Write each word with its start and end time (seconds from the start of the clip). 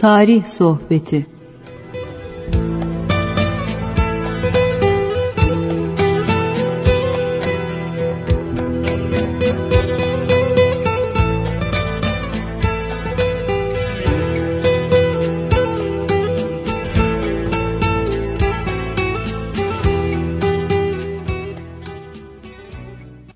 Tarih 0.00 0.44
Sohbeti 0.44 1.26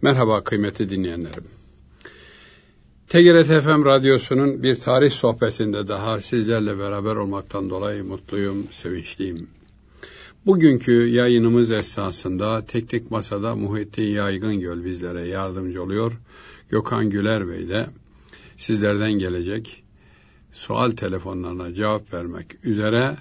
Merhaba 0.02 0.44
kıymetli 0.44 0.90
dinleyenlerim. 0.90 1.63
TGRT 3.14 3.46
FM 3.46 3.84
Radyosu'nun 3.84 4.62
bir 4.62 4.76
tarih 4.76 5.10
sohbetinde 5.10 5.88
daha 5.88 6.20
sizlerle 6.20 6.78
beraber 6.78 7.16
olmaktan 7.16 7.70
dolayı 7.70 8.04
mutluyum, 8.04 8.66
sevinçliyim. 8.70 9.48
Bugünkü 10.46 10.92
yayınımız 10.92 11.70
esnasında 11.70 12.66
Teknik 12.66 13.10
Masa'da 13.10 13.56
Muhittin 13.56 14.02
Yaygın 14.02 14.60
Göl 14.60 14.84
bizlere 14.84 15.26
yardımcı 15.26 15.82
oluyor. 15.82 16.12
Gökhan 16.70 17.10
Güler 17.10 17.48
Bey 17.48 17.68
de 17.68 17.86
sizlerden 18.56 19.12
gelecek 19.12 19.84
sual 20.52 20.90
telefonlarına 20.90 21.74
cevap 21.74 22.12
vermek 22.12 22.64
üzere 22.64 23.18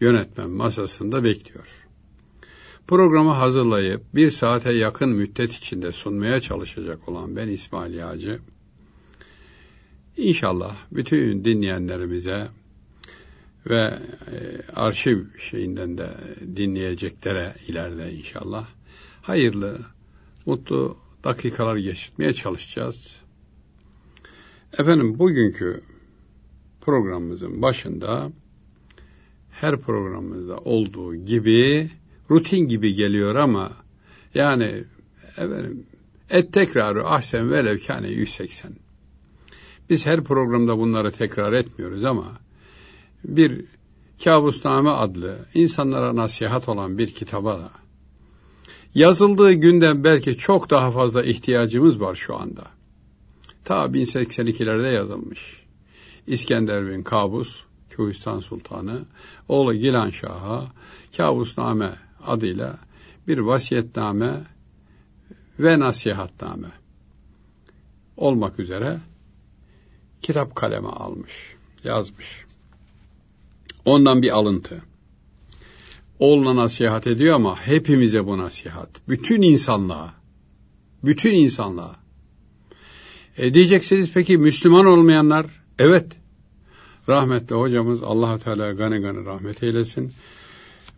yönetmen 0.00 0.50
masasında 0.50 1.24
bekliyor. 1.24 1.86
Programı 2.86 3.32
hazırlayıp 3.32 4.02
bir 4.14 4.30
saate 4.30 4.72
yakın 4.72 5.08
müddet 5.08 5.52
içinde 5.52 5.92
sunmaya 5.92 6.40
çalışacak 6.40 7.08
olan 7.08 7.36
ben 7.36 7.48
İsmail 7.48 7.94
Yağcı. 7.94 8.40
İnşallah 10.16 10.76
bütün 10.92 11.44
dinleyenlerimize 11.44 12.48
ve 13.66 13.98
e, 14.32 14.62
arşiv 14.72 15.24
şeyinden 15.38 15.98
de 15.98 16.10
dinleyeceklere 16.56 17.54
ileride 17.68 18.12
inşallah 18.12 18.66
hayırlı, 19.22 19.78
mutlu 20.46 20.96
dakikalar 21.24 21.76
geçirmeye 21.76 22.32
çalışacağız. 22.32 23.22
Efendim 24.78 25.18
bugünkü 25.18 25.82
programımızın 26.80 27.62
başında 27.62 28.32
her 29.50 29.80
programımızda 29.80 30.56
olduğu 30.56 31.16
gibi 31.16 31.90
rutin 32.30 32.68
gibi 32.68 32.94
geliyor 32.94 33.34
ama 33.34 33.72
yani 34.34 34.84
efendim 35.30 35.86
et 36.30 36.52
tekrarı 36.52 37.06
ahsen 37.06 37.50
velev 37.50 37.78
kâne 37.78 38.08
180. 38.08 38.72
Biz 39.92 40.06
her 40.06 40.24
programda 40.24 40.78
bunları 40.78 41.10
tekrar 41.10 41.52
etmiyoruz 41.52 42.04
ama 42.04 42.32
bir 43.24 43.64
Kabusname 44.24 44.90
adlı 44.90 45.38
insanlara 45.54 46.16
nasihat 46.16 46.68
olan 46.68 46.98
bir 46.98 47.14
kitaba 47.14 47.58
da 47.58 47.70
yazıldığı 48.94 49.52
günden 49.52 50.04
belki 50.04 50.38
çok 50.38 50.70
daha 50.70 50.90
fazla 50.90 51.22
ihtiyacımız 51.22 52.00
var 52.00 52.14
şu 52.14 52.36
anda. 52.36 52.64
Ta 53.64 53.84
1082'lerde 53.84 54.92
yazılmış. 54.92 55.62
İskender 56.26 56.86
bin 56.86 57.02
Kabus, 57.02 57.62
Kühistan 57.90 58.40
Sultanı, 58.40 59.02
oğlu 59.48 59.74
Gilan 59.74 60.10
Şah'a 60.10 60.72
Kabusname 61.16 61.92
adıyla 62.26 62.78
bir 63.28 63.38
vasiyetname 63.38 64.40
ve 65.58 65.78
nasihatname 65.78 66.70
olmak 68.16 68.58
üzere 68.58 69.00
kitap 70.22 70.56
kaleme 70.56 70.88
almış, 70.88 71.54
yazmış. 71.84 72.44
Ondan 73.84 74.22
bir 74.22 74.30
alıntı. 74.30 74.82
Oğluna 76.18 76.56
nasihat 76.56 77.06
ediyor 77.06 77.34
ama 77.34 77.66
hepimize 77.66 78.26
bu 78.26 78.38
nasihat. 78.38 78.88
Bütün 79.08 79.42
insanlığa. 79.42 80.14
Bütün 81.04 81.34
insanlığa. 81.34 81.96
E 83.36 83.54
diyeceksiniz 83.54 84.10
peki 84.14 84.38
Müslüman 84.38 84.86
olmayanlar? 84.86 85.46
Evet. 85.78 86.06
Rahmetli 87.08 87.54
hocamız 87.54 88.02
allah 88.02 88.38
Teala 88.38 88.72
gani 88.72 88.98
gani 88.98 89.24
rahmet 89.24 89.62
eylesin 89.62 90.12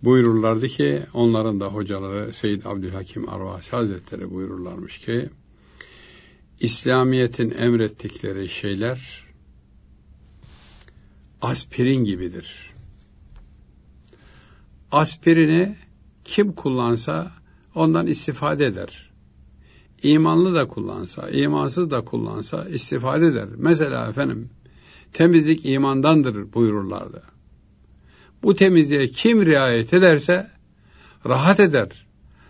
buyururlardı 0.02 0.68
ki 0.68 1.02
onların 1.14 1.60
da 1.60 1.66
hocaları 1.66 2.32
Seyyid 2.32 2.64
Abdülhakim 2.64 3.28
Arvasi 3.28 3.70
Hazretleri 3.70 4.30
buyururlarmış 4.30 4.98
ki 4.98 5.28
İslamiyet'in 6.64 7.50
emrettikleri 7.50 8.48
şeyler 8.48 9.24
aspirin 11.42 12.04
gibidir. 12.04 12.72
Aspirini 14.92 15.76
kim 16.24 16.52
kullansa 16.52 17.32
ondan 17.74 18.06
istifade 18.06 18.66
eder. 18.66 19.10
İmanlı 20.02 20.54
da 20.54 20.68
kullansa, 20.68 21.30
imansız 21.30 21.90
da 21.90 22.04
kullansa 22.04 22.64
istifade 22.64 23.26
eder. 23.26 23.48
Mesela 23.56 24.08
efendim 24.08 24.50
temizlik 25.12 25.66
imandandır 25.66 26.52
buyururlardı. 26.52 27.22
Bu 28.42 28.54
temizliğe 28.54 29.08
kim 29.08 29.46
riayet 29.46 29.94
ederse 29.94 30.50
rahat 31.26 31.60
eder, 31.60 32.06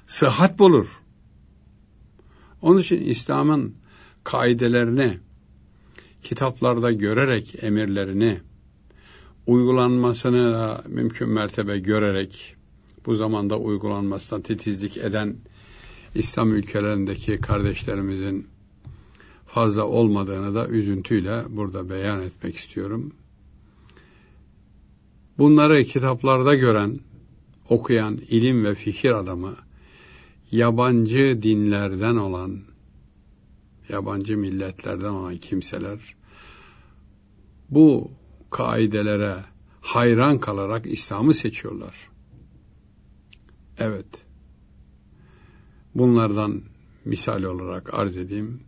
sıhhat 0.07 0.59
bulur. 0.59 1.03
Onun 2.63 2.81
için 2.81 3.01
İslam'ın 3.01 3.84
kaidelerini 4.25 5.19
kitaplarda 6.23 6.93
görerek 6.93 7.65
emirlerini 7.65 8.41
uygulanmasını 9.47 10.53
da 10.53 10.85
mümkün 10.89 11.29
mertebe 11.29 11.79
görerek 11.79 12.57
bu 13.07 13.15
zamanda 13.15 13.59
uygulanmasına 13.59 14.43
titizlik 14.43 14.97
eden 14.97 15.37
İslam 16.15 16.55
ülkelerindeki 16.55 17.39
kardeşlerimizin 17.39 18.47
fazla 19.47 19.85
olmadığını 19.85 20.55
da 20.55 20.69
üzüntüyle 20.69 21.45
burada 21.49 21.91
beyan 21.91 22.23
etmek 22.23 22.57
istiyorum. 22.57 23.13
Bunları 25.39 25.85
kitaplarda 25.85 26.55
gören, 26.55 26.99
okuyan 27.69 28.19
ilim 28.29 28.65
ve 28.65 28.75
fikir 28.75 29.11
adamı, 29.11 29.57
yabancı 30.51 31.39
dinlerden 31.43 32.17
olan, 32.17 32.61
yabancı 33.89 34.39
milletlerden 34.39 35.09
olan 35.09 35.37
kimseler, 35.37 36.15
bu 37.71 38.11
kaidelere 38.51 39.37
hayran 39.81 40.39
kalarak 40.39 40.87
İslam'ı 40.87 41.35
seçiyorlar. 41.35 41.95
Evet, 43.79 44.27
bunlardan 45.95 46.63
misal 47.05 47.43
olarak 47.43 47.95
arz 47.95 48.17
edeyim. 48.17 48.61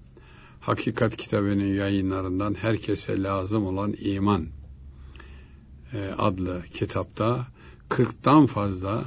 Hakikat 0.60 1.16
kitabının 1.16 1.74
yayınlarından 1.74 2.54
herkese 2.54 3.22
lazım 3.22 3.66
olan 3.66 3.94
iman 3.98 4.46
e, 5.92 6.08
adlı 6.18 6.62
kitapta 6.72 7.46
40'tan 7.90 8.46
fazla 8.46 9.04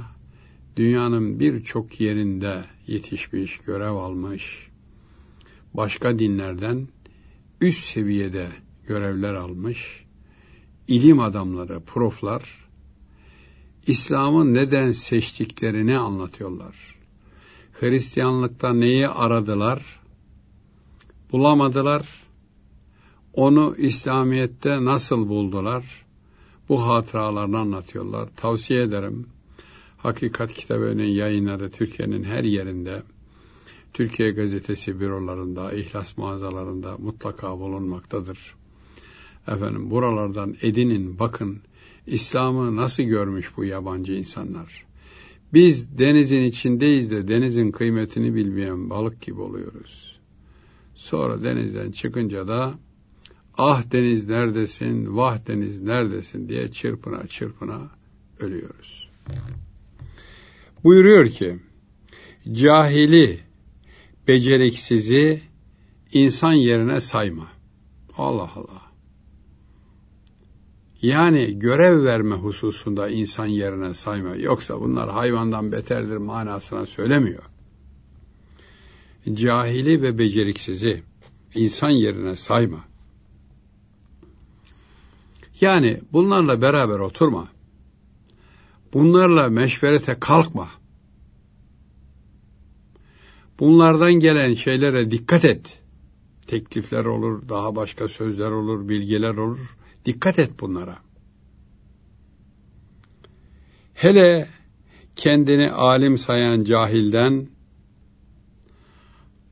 dünyanın 0.76 1.40
birçok 1.40 2.00
yerinde 2.00 2.64
yetişmiş, 2.86 3.58
görev 3.58 3.92
almış, 3.92 4.69
başka 5.74 6.18
dinlerden 6.18 6.88
üst 7.60 7.84
seviyede 7.84 8.48
görevler 8.86 9.34
almış, 9.34 10.04
ilim 10.88 11.20
adamları, 11.20 11.80
proflar, 11.80 12.68
İslam'ı 13.86 14.54
neden 14.54 14.92
seçtiklerini 14.92 15.98
anlatıyorlar. 15.98 16.96
Hristiyanlıkta 17.72 18.74
neyi 18.74 19.08
aradılar, 19.08 20.00
bulamadılar, 21.32 22.06
onu 23.32 23.74
İslamiyet'te 23.78 24.84
nasıl 24.84 25.28
buldular, 25.28 26.06
bu 26.68 26.82
hatıralarını 26.82 27.58
anlatıyorlar. 27.58 28.28
Tavsiye 28.36 28.82
ederim. 28.82 29.26
Hakikat 29.96 30.54
kitabının 30.54 31.02
yayınları 31.02 31.70
Türkiye'nin 31.70 32.24
her 32.24 32.44
yerinde, 32.44 33.02
Türkiye 34.00 34.30
gazetesi 34.30 35.00
bürolarında, 35.00 35.72
ihlas 35.72 36.16
mağazalarında 36.16 36.98
mutlaka 36.98 37.58
bulunmaktadır. 37.58 38.54
Efendim 39.48 39.90
buralardan 39.90 40.56
edinin, 40.62 41.18
bakın 41.18 41.58
İslam'ı 42.06 42.76
nasıl 42.76 43.02
görmüş 43.02 43.56
bu 43.56 43.64
yabancı 43.64 44.12
insanlar. 44.12 44.86
Biz 45.52 45.98
denizin 45.98 46.42
içindeyiz 46.42 47.10
de 47.10 47.28
denizin 47.28 47.70
kıymetini 47.70 48.34
bilmeyen 48.34 48.90
balık 48.90 49.22
gibi 49.22 49.40
oluyoruz. 49.40 50.20
Sonra 50.94 51.44
denizden 51.44 51.90
çıkınca 51.90 52.48
da 52.48 52.78
ah 53.58 53.92
deniz 53.92 54.28
neredesin, 54.28 55.16
vah 55.16 55.46
deniz 55.46 55.82
neredesin 55.82 56.48
diye 56.48 56.72
çırpına 56.72 57.26
çırpına 57.26 57.90
ölüyoruz. 58.38 59.10
Buyuruyor 60.84 61.28
ki, 61.28 61.58
cahili, 62.52 63.49
beceriksizi 64.30 65.42
insan 66.12 66.52
yerine 66.52 67.00
sayma. 67.00 67.48
Allah 68.18 68.50
Allah. 68.56 68.82
Yani 71.02 71.58
görev 71.58 72.04
verme 72.04 72.34
hususunda 72.34 73.08
insan 73.08 73.46
yerine 73.46 73.94
sayma. 73.94 74.36
Yoksa 74.36 74.80
bunlar 74.80 75.10
hayvandan 75.10 75.72
beterdir 75.72 76.16
manasına 76.16 76.86
söylemiyor. 76.86 77.42
Cahili 79.32 80.02
ve 80.02 80.18
beceriksizi 80.18 81.02
insan 81.54 81.90
yerine 81.90 82.36
sayma. 82.36 82.84
Yani 85.60 86.00
bunlarla 86.12 86.62
beraber 86.62 86.98
oturma. 86.98 87.48
Bunlarla 88.92 89.48
meşverete 89.48 90.18
kalkma. 90.20 90.79
Bunlardan 93.60 94.12
gelen 94.12 94.54
şeylere 94.54 95.10
dikkat 95.10 95.44
et. 95.44 95.78
Teklifler 96.46 97.04
olur, 97.04 97.48
daha 97.48 97.76
başka 97.76 98.08
sözler 98.08 98.50
olur, 98.50 98.88
bilgiler 98.88 99.34
olur. 99.34 99.76
Dikkat 100.04 100.38
et 100.38 100.60
bunlara. 100.60 100.98
Hele 103.94 104.48
kendini 105.16 105.70
alim 105.70 106.18
sayan 106.18 106.64
cahilden, 106.64 107.48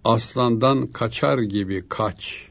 aslandan 0.05 0.87
kaçar 0.87 1.39
gibi 1.39 1.85
kaç. 1.89 2.49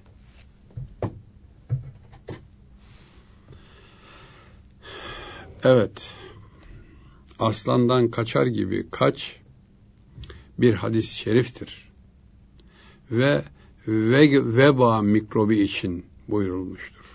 Evet, 5.64 6.14
aslandan 7.40 8.12
kaçar 8.12 8.46
gibi 8.46 8.88
kaç 8.92 9.40
bir 10.58 10.74
hadis-i 10.74 11.16
şeriftir. 11.16 11.92
Ve 13.12 13.44
veba 13.88 15.02
mikrobi 15.02 15.58
için 15.58 16.06
buyurulmuştur. 16.28 17.06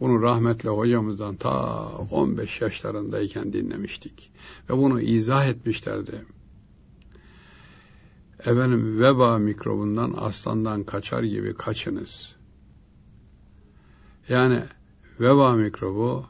Bunu 0.00 0.22
rahmetli 0.22 0.68
hocamızdan 0.68 1.36
ta 1.36 1.86
15 2.10 2.60
yaşlarındayken 2.60 3.52
dinlemiştik. 3.52 4.32
Ve 4.70 4.76
bunu 4.76 5.00
izah 5.00 5.46
etmişlerdi. 5.46 6.24
Efendim 8.38 9.00
veba 9.00 9.38
mikrobundan 9.38 10.14
aslandan 10.16 10.84
kaçar 10.84 11.22
gibi 11.22 11.54
kaçınız. 11.54 12.36
Yani 14.28 14.62
veba 15.20 15.52
mikrobu 15.52 16.26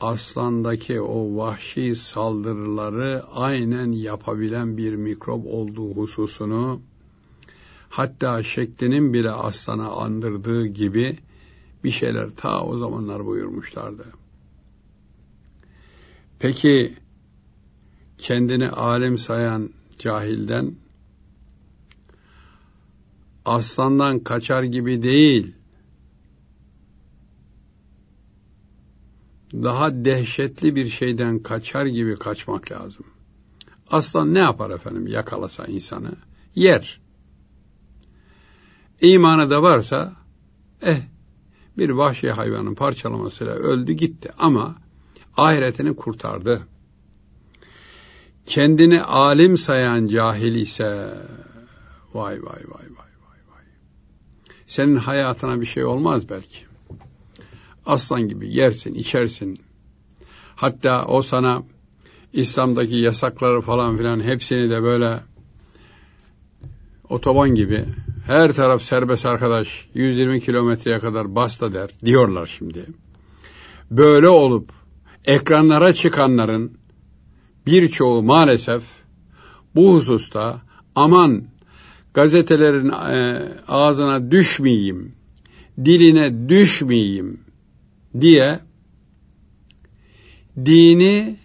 aslandaki 0.00 1.00
o 1.00 1.36
vahşi 1.36 1.96
saldırıları 1.96 3.22
aynen 3.32 3.92
yapabilen 3.92 4.76
bir 4.76 4.94
mikrop 4.94 5.46
olduğu 5.46 5.94
hususunu 5.94 6.80
hatta 7.88 8.42
şeklinin 8.42 9.12
bile 9.12 9.30
aslana 9.30 9.90
andırdığı 9.90 10.66
gibi 10.66 11.18
bir 11.84 11.90
şeyler 11.90 12.30
ta 12.30 12.64
o 12.64 12.76
zamanlar 12.76 13.26
buyurmuşlardı. 13.26 14.06
Peki 16.38 16.96
kendini 18.18 18.68
alim 18.68 19.18
sayan 19.18 19.70
cahilden 19.98 20.74
aslandan 23.44 24.18
kaçar 24.18 24.62
gibi 24.62 25.02
değil, 25.02 25.57
daha 29.52 30.04
dehşetli 30.04 30.76
bir 30.76 30.86
şeyden 30.86 31.38
kaçar 31.38 31.86
gibi 31.86 32.16
kaçmak 32.16 32.72
lazım. 32.72 33.06
Aslan 33.90 34.34
ne 34.34 34.38
yapar 34.38 34.70
efendim 34.70 35.06
yakalasa 35.06 35.64
insanı? 35.64 36.12
Yer. 36.54 37.00
İmanı 39.00 39.50
da 39.50 39.62
varsa, 39.62 40.12
eh, 40.82 41.00
bir 41.78 41.90
vahşi 41.90 42.30
hayvanın 42.30 42.74
parçalamasıyla 42.74 43.52
öldü 43.52 43.92
gitti 43.92 44.28
ama 44.38 44.76
ahiretini 45.36 45.96
kurtardı. 45.96 46.62
Kendini 48.46 49.02
alim 49.02 49.58
sayan 49.58 50.06
cahil 50.06 50.54
ise 50.54 51.14
vay 52.14 52.42
vay 52.42 52.42
vay 52.44 52.86
vay 52.90 53.12
vay 53.26 53.40
vay. 53.50 53.64
Senin 54.66 54.96
hayatına 54.96 55.60
bir 55.60 55.66
şey 55.66 55.84
olmaz 55.84 56.28
belki. 56.28 56.67
Aslan 57.88 58.28
gibi 58.28 58.54
yersin, 58.54 58.94
içersin. 58.94 59.58
Hatta 60.56 61.04
o 61.04 61.22
sana 61.22 61.62
İslam'daki 62.32 62.96
yasakları 62.96 63.60
falan 63.60 63.96
filan 63.96 64.20
hepsini 64.20 64.70
de 64.70 64.82
böyle 64.82 65.20
otoban 67.08 67.54
gibi 67.54 67.84
her 68.26 68.52
taraf 68.52 68.82
serbest 68.82 69.26
arkadaş 69.26 69.88
120 69.94 70.40
kilometreye 70.40 70.98
kadar 70.98 71.34
basta 71.34 71.72
der 71.72 71.90
diyorlar 72.04 72.46
şimdi. 72.58 72.86
Böyle 73.90 74.28
olup 74.28 74.70
ekranlara 75.24 75.92
çıkanların 75.92 76.78
birçoğu 77.66 78.22
maalesef 78.22 78.82
bu 79.74 79.94
hususta 79.94 80.62
aman 80.94 81.44
gazetelerin 82.14 82.88
e, 82.88 83.42
ağzına 83.68 84.30
düşmeyeyim, 84.30 85.12
diline 85.84 86.48
düşmeyeyim 86.48 87.47
diye 88.20 88.60
dini 90.56 91.38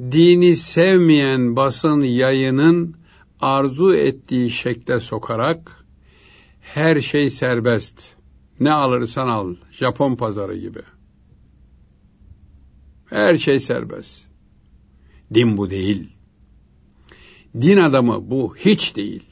dini 0.00 0.56
sevmeyen 0.56 1.56
basın 1.56 2.02
yayının 2.02 2.96
arzu 3.40 3.94
ettiği 3.94 4.50
şekle 4.50 5.00
sokarak 5.00 5.84
her 6.60 7.00
şey 7.00 7.30
serbest. 7.30 8.14
Ne 8.60 8.72
alırsan 8.72 9.28
al. 9.28 9.56
Japon 9.70 10.16
pazarı 10.16 10.56
gibi. 10.56 10.80
Her 13.06 13.36
şey 13.36 13.60
serbest. 13.60 14.26
Din 15.34 15.56
bu 15.56 15.70
değil. 15.70 16.10
Din 17.60 17.76
adamı 17.76 18.30
bu 18.30 18.56
hiç 18.56 18.96
değil. 18.96 19.22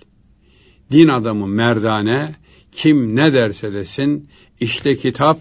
Din 0.91 1.09
adamı 1.09 1.47
merdane, 1.47 2.37
kim 2.73 3.17
ne 3.17 3.33
derse 3.33 3.73
desin, 3.73 4.29
işte 4.61 4.97
kitap, 4.97 5.41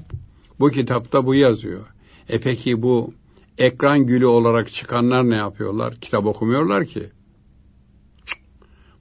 bu 0.60 0.70
kitapta 0.70 1.26
bu 1.26 1.36
yazıyor. 1.36 1.86
E 2.30 2.40
peki 2.40 2.82
bu 2.82 3.14
ekran 3.58 4.06
gülü 4.06 4.26
olarak 4.26 4.72
çıkanlar 4.72 5.30
ne 5.30 5.36
yapıyorlar? 5.36 5.96
Kitap 5.96 6.26
okumuyorlar 6.26 6.86
ki. 6.86 7.10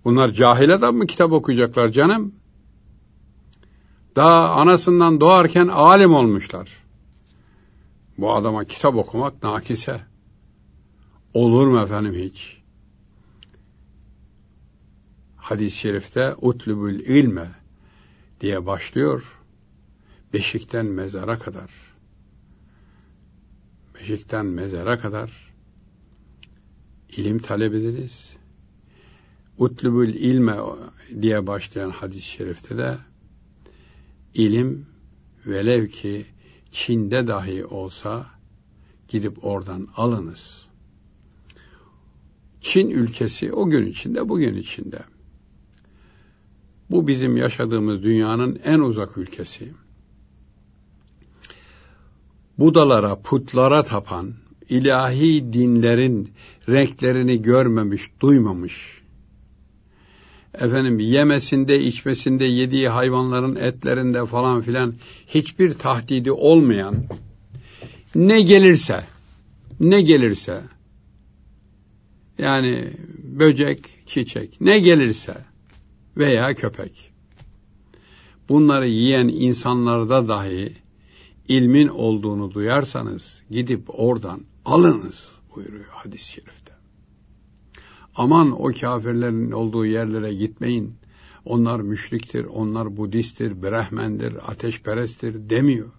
Bunlar 0.05 0.33
cahil 0.33 0.75
adam 0.75 0.97
mı 0.97 1.07
kitap 1.07 1.33
okuyacaklar 1.33 1.89
canım? 1.89 2.35
Daha 4.17 4.49
anasından 4.49 5.21
doğarken 5.21 5.69
alim 5.69 6.15
olmuşlar. 6.15 6.83
Bu 8.19 8.35
adama 8.35 8.65
kitap 8.65 8.95
okumak 8.95 9.43
nakise. 9.43 10.01
Olur 11.35 11.67
mu 11.67 11.81
efendim 11.81 12.15
hiç? 12.15 12.63
Hadis-i 15.37 15.77
şerifte 15.77 16.35
utlubül 16.35 17.01
ilme 17.01 17.51
diye 18.41 18.67
başlıyor. 18.67 19.39
Beşikten 20.37 20.87
mezara 20.87 21.38
kadar. 21.38 21.71
Beşikten 23.95 24.47
mezara 24.47 24.99
kadar 24.99 25.55
ilim 27.16 27.38
talep 27.38 27.75
ediniz. 27.75 28.37
Utlubül 29.59 30.14
ilme 30.14 30.57
diye 31.21 31.47
başlayan 31.47 31.90
hadis-i 31.90 32.23
şerifte 32.23 32.76
de 32.76 32.99
ilim 34.35 34.87
velev 35.47 35.87
ki 35.87 36.26
Çin'de 36.73 37.26
dahi 37.26 37.64
olsa 37.64 38.26
gidip 39.09 39.45
oradan 39.45 39.88
alınız. 39.97 40.66
Çin 42.61 42.90
ülkesi 42.90 43.52
o 43.52 43.69
gün 43.69 43.87
içinde, 43.87 44.28
bugün 44.28 44.55
içinde. 44.55 45.00
Bu 46.90 47.09
bizim 47.09 47.37
yaşadığımız 47.37 48.02
dünyanın 48.02 48.61
en 48.64 48.78
uzak 48.78 49.19
ülkesi. 49.19 49.86
Budalara, 52.59 53.21
putlara 53.21 53.83
tapan, 53.83 54.35
ilahi 54.69 55.53
dinlerin 55.53 56.33
renklerini 56.69 57.43
görmemiş, 57.43 58.03
duymamış, 58.21 59.03
efendim 60.55 60.99
yemesinde, 60.99 61.81
içmesinde, 61.81 62.45
yediği 62.45 62.89
hayvanların 62.89 63.57
etlerinde 63.57 64.27
falan 64.27 64.63
filan 64.63 64.95
hiçbir 65.27 65.73
tahdidi 65.73 66.33
olmayan 66.33 67.05
ne 68.15 68.43
gelirse, 68.43 69.05
ne 69.81 70.03
gelirse 70.03 70.63
yani 72.39 72.93
böcek, 73.19 73.81
çiçek 74.07 74.61
ne 74.61 74.79
gelirse 74.79 75.35
veya 76.17 76.55
köpek 76.55 77.11
bunları 78.49 78.89
yiyen 78.89 79.29
insanlarda 79.29 80.29
dahi 80.29 80.73
ilmin 81.49 81.88
olduğunu 81.88 82.55
duyarsanız 82.55 83.43
gidip 83.50 84.00
oradan 84.00 84.41
alınız 84.65 85.29
buyuruyor 85.55 85.88
hadis-i 85.88 86.33
şerifte. 86.33 86.73
Aman 88.17 88.62
o 88.62 88.73
kafirlerin 88.81 89.50
olduğu 89.50 89.87
yerlere 89.87 90.35
gitmeyin. 90.35 90.95
Onlar 91.45 91.81
müşriktir, 91.81 92.45
onlar 92.45 92.97
Budisttir, 92.97 93.62
Brahmendir, 93.62 94.50
ateşperesttir 94.50 95.50
demiyor. 95.50 95.93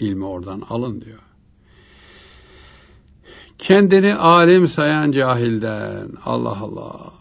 İlmi 0.00 0.24
oradan 0.24 0.60
alın 0.68 1.00
diyor. 1.00 1.18
Kendini 3.58 4.14
alim 4.14 4.68
sayan 4.68 5.10
cahilden 5.10 6.08
Allah 6.24 6.58
Allah 6.60 7.12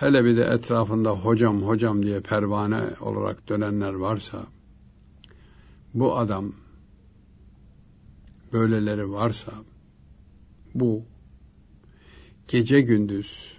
hele 0.00 0.24
bir 0.24 0.36
de 0.36 0.44
etrafında 0.44 1.10
hocam 1.10 1.62
hocam 1.62 2.02
diye 2.02 2.20
pervane 2.20 2.82
olarak 3.00 3.48
dönenler 3.48 3.94
varsa 3.94 4.46
bu 5.94 6.18
adam 6.18 6.52
böyleleri 8.52 9.10
varsa 9.10 9.52
bu 10.74 11.02
gece 12.48 12.80
gündüz 12.80 13.52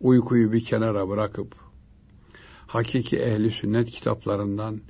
uykuyu 0.00 0.52
bir 0.52 0.64
kenara 0.64 1.08
bırakıp 1.08 1.54
hakiki 2.66 3.18
ehli 3.18 3.50
sünnet 3.50 3.90
kitaplarından 3.90 4.80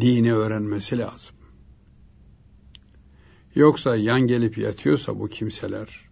dini 0.00 0.34
öğrenmesi 0.34 0.98
lazım. 0.98 1.36
Yoksa 3.54 3.96
yan 3.96 4.20
gelip 4.20 4.58
yatıyorsa 4.58 5.18
bu 5.18 5.28
kimseler, 5.28 6.08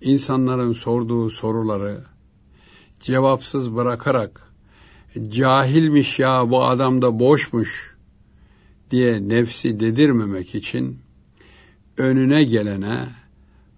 insanların 0.00 0.72
sorduğu 0.72 1.30
soruları 1.30 2.11
cevapsız 3.02 3.76
bırakarak, 3.76 4.52
cahilmiş 5.28 6.18
ya 6.18 6.50
bu 6.50 6.64
adam 6.64 7.02
da 7.02 7.18
boşmuş 7.18 7.94
diye 8.90 9.28
nefsi 9.28 9.80
dedirmemek 9.80 10.54
için, 10.54 10.98
önüne 11.96 12.44
gelene, 12.44 13.08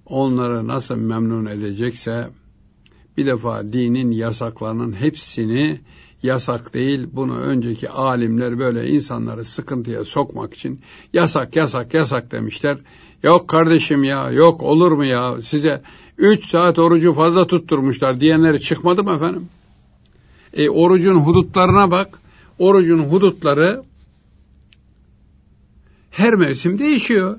onları 0.07 0.69
nasıl 0.69 0.97
memnun 0.97 1.47
edecekse, 1.47 2.31
bir 3.17 3.27
defa 3.27 3.73
dinin 3.73 4.11
yasaklarının 4.11 4.93
hepsini 4.93 5.81
yasak 6.23 6.75
değil. 6.75 7.07
Bunu 7.13 7.41
önceki 7.41 7.91
alimler 7.91 8.59
böyle 8.59 8.89
insanları 8.89 9.45
sıkıntıya 9.45 10.05
sokmak 10.05 10.55
için 10.55 10.81
yasak 11.13 11.57
yasak 11.57 11.95
yasak 11.95 12.33
demişler. 12.33 12.79
Yok 13.23 13.49
kardeşim 13.49 14.05
ya 14.05 14.31
yok 14.31 14.63
olur 14.63 14.93
mu 14.93 15.05
ya 15.05 15.43
size 15.43 15.83
üç 16.19 16.47
saat 16.47 16.79
orucu 16.79 17.13
fazla 17.13 17.47
tutturmuşlar 17.47 18.21
diyenleri 18.21 18.61
çıkmadı 18.61 19.05
mı 19.05 19.13
efendim? 19.13 19.49
E, 20.53 20.69
orucun 20.69 21.17
hudutlarına 21.17 21.91
bak. 21.91 22.19
Orucun 22.59 22.99
hudutları 22.99 23.83
her 26.11 26.35
mevsim 26.35 26.79
değişiyor. 26.79 27.39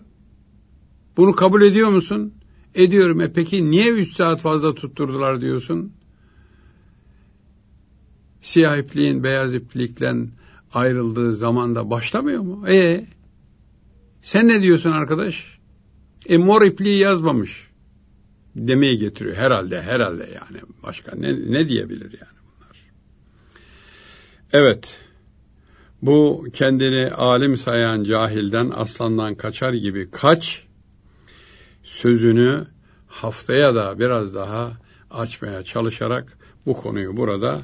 Bunu 1.18 1.36
kabul 1.36 1.62
ediyor 1.62 1.90
musun? 1.90 2.34
Ediyorum. 2.76 3.22
E 3.22 3.34
peki 3.34 3.72
niye 3.72 3.90
üç 3.90 4.14
saat 4.16 4.42
fazla 4.42 4.76
tutturdular 4.76 5.42
diyorsun? 5.42 5.92
siyah 8.46 8.78
ipliğin 8.78 9.24
beyaz 9.24 9.54
iplikle 9.54 10.16
ayrıldığı 10.74 11.36
zamanda 11.36 11.90
başlamıyor 11.90 12.42
mu? 12.42 12.70
E 12.70 13.06
sen 14.22 14.48
ne 14.48 14.62
diyorsun 14.62 14.92
arkadaş? 14.92 15.60
E 16.26 16.38
mor 16.38 16.62
ipliği 16.62 17.00
yazmamış. 17.00 17.68
Demeye 18.56 18.96
getiriyor 18.96 19.36
herhalde 19.36 19.82
herhalde 19.82 20.24
yani. 20.24 20.62
Başka 20.84 21.16
ne, 21.16 21.52
ne 21.52 21.70
diyebilir 21.70 22.12
yani 22.22 22.38
bunlar? 22.46 22.78
Evet. 24.54 25.00
Bu 26.02 26.48
kendini 26.54 27.12
alim 27.12 27.58
sayan 27.58 28.04
cahilden 28.04 28.70
aslandan 28.70 29.36
kaçar 29.36 29.74
gibi 29.74 30.12
kaç 30.12 30.66
sözünü 31.84 32.68
haftaya 33.08 33.76
da 33.76 34.00
biraz 34.00 34.36
daha 34.36 34.78
açmaya 35.12 35.64
çalışarak 35.64 36.38
bu 36.66 36.74
konuyu 36.74 37.18
burada 37.18 37.62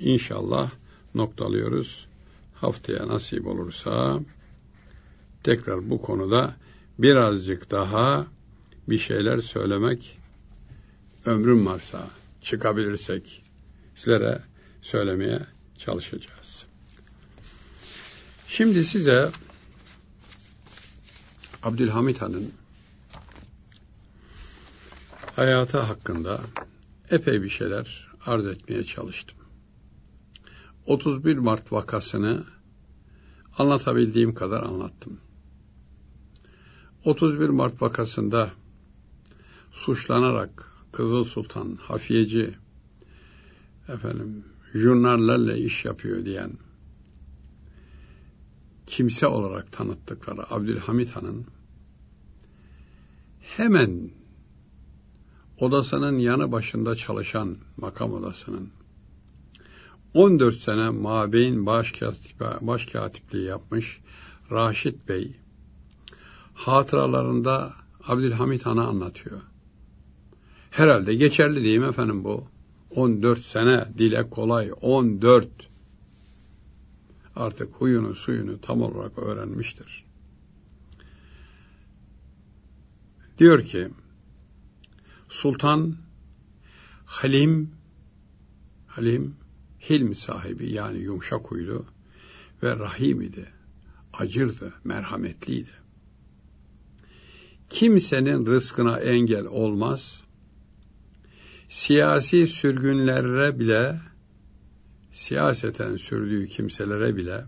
inşallah 0.00 0.70
noktalıyoruz. 1.14 2.06
Haftaya 2.54 3.08
nasip 3.08 3.46
olursa 3.46 4.20
tekrar 5.42 5.90
bu 5.90 6.02
konuda 6.02 6.54
birazcık 6.98 7.70
daha 7.70 8.26
bir 8.88 8.98
şeyler 8.98 9.40
söylemek 9.40 10.18
ömrüm 11.26 11.66
varsa 11.66 12.10
çıkabilirsek 12.42 13.42
sizlere 13.94 14.42
söylemeye 14.82 15.46
çalışacağız. 15.78 16.66
Şimdi 18.48 18.84
size 18.84 19.30
Abdülhamit 21.62 22.22
Han'ın 22.22 22.52
hayatı 25.36 25.78
hakkında 25.78 26.40
epey 27.10 27.42
bir 27.42 27.48
şeyler 27.48 28.08
arz 28.26 28.46
etmeye 28.46 28.84
çalıştım. 28.84 29.38
31 30.86 31.36
Mart 31.38 31.72
vakasını 31.72 32.44
anlatabildiğim 33.58 34.34
kadar 34.34 34.62
anlattım. 34.62 35.20
31 37.04 37.48
Mart 37.48 37.82
vakasında 37.82 38.50
suçlanarak 39.76 40.72
Kızıl 40.92 41.24
Sultan, 41.24 41.76
hafiyeci, 41.76 42.54
efendim, 43.88 44.44
jurnallerle 44.74 45.58
iş 45.58 45.84
yapıyor 45.84 46.24
diyen 46.24 46.52
kimse 48.86 49.26
olarak 49.26 49.72
tanıttıkları 49.72 50.54
Abdülhamit 50.54 51.10
Han'ın 51.10 51.46
hemen 53.40 54.10
odasının 55.58 56.18
yanı 56.18 56.52
başında 56.52 56.96
çalışan 56.96 57.56
makam 57.76 58.12
odasının 58.12 58.70
14 60.14 60.54
sene 60.54 61.04
başkatip, 61.66 62.40
başkatipliği 62.40 63.44
yapmış 63.44 64.00
Raşit 64.50 65.08
Bey 65.08 65.36
hatıralarında 66.54 67.74
Abdülhamit 68.08 68.66
Han'a 68.66 68.86
anlatıyor. 68.86 69.42
Herhalde 70.76 71.14
geçerli 71.14 71.64
değil 71.64 71.78
mi 71.78 71.86
efendim 71.86 72.24
bu? 72.24 72.44
14 72.90 73.44
sene 73.44 73.88
dile 73.98 74.30
kolay 74.30 74.70
14 74.80 75.48
artık 77.36 77.74
huyunu 77.74 78.14
suyunu 78.14 78.60
tam 78.60 78.82
olarak 78.82 79.18
öğrenmiştir. 79.18 80.04
Diyor 83.38 83.64
ki 83.64 83.88
Sultan 85.28 85.96
Halim 87.06 87.70
Halim 88.86 89.36
hilm 89.90 90.14
sahibi 90.14 90.72
yani 90.72 90.98
yumuşak 90.98 91.46
huylu 91.46 91.84
ve 92.62 92.76
rahim 92.78 93.22
idi. 93.22 93.48
Acırdı, 94.12 94.74
merhametliydi. 94.84 95.70
Kimsenin 97.70 98.46
rızkına 98.46 99.00
engel 99.00 99.46
olmaz, 99.46 100.25
siyasi 101.68 102.46
sürgünlere 102.46 103.58
bile, 103.58 104.00
siyaseten 105.10 105.96
sürdüğü 105.96 106.46
kimselere 106.46 107.16
bile 107.16 107.44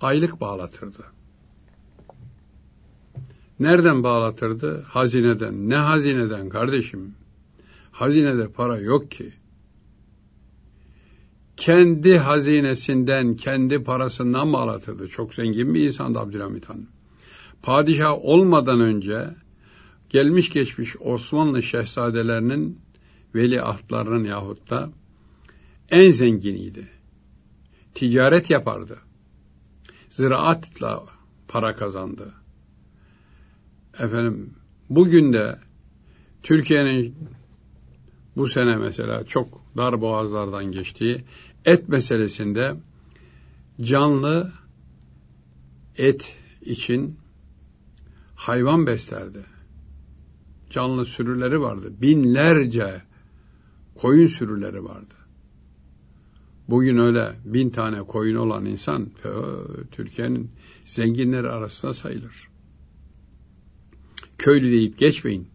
aylık 0.00 0.40
bağlatırdı. 0.40 1.04
Nereden 3.60 4.02
bağlatırdı? 4.02 4.82
Hazineden. 4.82 5.68
Ne 5.68 5.76
hazineden 5.76 6.48
kardeşim? 6.48 7.14
Hazinede 7.90 8.48
para 8.48 8.78
yok 8.78 9.10
ki 9.10 9.32
kendi 11.58 12.18
hazinesinden, 12.18 13.36
kendi 13.36 13.84
parasından 13.84 14.52
bağlatırdı. 14.52 15.08
Çok 15.08 15.34
zengin 15.34 15.74
bir 15.74 15.86
insandı 15.86 16.18
Abdülhamit 16.18 16.68
Han. 16.68 16.86
Padişah 17.62 18.24
olmadan 18.24 18.80
önce 18.80 19.34
gelmiş 20.10 20.50
geçmiş 20.50 20.96
Osmanlı 21.00 21.62
şehzadelerinin 21.62 22.78
veliahtlarının 23.34 24.24
yahut 24.24 24.70
da 24.70 24.90
en 25.90 26.10
zenginiydi. 26.10 26.88
Ticaret 27.94 28.50
yapardı. 28.50 28.98
Ziraatla 30.10 31.04
para 31.48 31.76
kazandı. 31.76 32.34
Efendim 33.94 34.54
bugün 34.90 35.32
de 35.32 35.58
Türkiye'nin 36.42 37.14
bu 38.36 38.48
sene 38.48 38.76
mesela 38.76 39.24
çok 39.24 39.62
dar 39.76 40.00
boğazlardan 40.00 40.64
geçtiği 40.64 41.24
et 41.64 41.88
meselesinde 41.88 42.76
canlı 43.80 44.52
et 45.96 46.36
için 46.62 47.18
hayvan 48.34 48.86
beslerdi. 48.86 49.44
Canlı 50.70 51.04
sürüleri 51.04 51.60
vardı. 51.60 51.92
Binlerce 52.02 53.02
koyun 54.00 54.26
sürüleri 54.26 54.84
vardı. 54.84 55.14
Bugün 56.68 56.98
öyle 56.98 57.36
bin 57.44 57.70
tane 57.70 58.02
koyun 58.02 58.36
olan 58.36 58.64
insan 58.64 59.10
Türkiye'nin 59.90 60.50
zenginleri 60.84 61.48
arasında 61.48 61.94
sayılır. 61.94 62.48
Köylü 64.38 64.70
deyip 64.70 64.98
geçmeyin. 64.98 65.48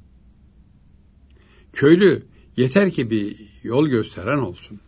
Köylü 1.74 2.24
yeter 2.58 2.92
ki 2.92 3.10
bir 3.10 3.36
yol 3.64 3.88
gösteren 3.88 4.38
olsun 4.38 4.80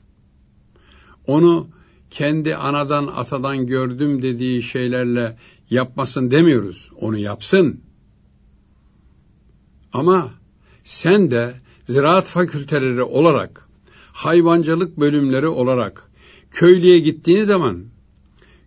onu 1.28 1.68
kendi 2.10 2.56
anadan 2.56 3.08
atadan 3.08 3.68
gördüm 3.68 4.22
dediği 4.22 4.64
şeylerle 4.64 5.38
yapmasın 5.70 6.32
demiyoruz. 6.32 6.92
Onu 6.96 7.18
yapsın. 7.18 7.82
Ama 9.94 10.34
sen 10.84 11.32
de 11.32 11.56
ziraat 11.88 12.28
fakülteleri 12.28 13.04
olarak, 13.04 13.70
hayvancılık 14.12 15.00
bölümleri 15.00 15.48
olarak 15.48 16.10
köylüye 16.52 17.00
gittiğin 17.00 17.44
zaman 17.44 17.86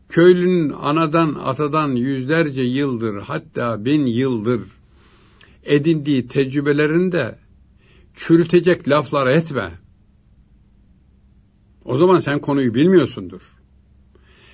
köylünün 0.08 0.70
anadan 0.70 1.34
atadan 1.34 1.88
yüzlerce 1.88 2.62
yıldır 2.62 3.20
hatta 3.20 3.84
bin 3.84 4.06
yıldır 4.06 4.60
edindiği 5.64 6.28
tecrübelerinde 6.28 7.38
çürütecek 8.14 8.88
laflar 8.88 9.26
etme. 9.26 9.70
O 11.84 11.96
zaman 11.96 12.18
sen 12.18 12.40
konuyu 12.40 12.74
bilmiyorsundur. 12.74 13.52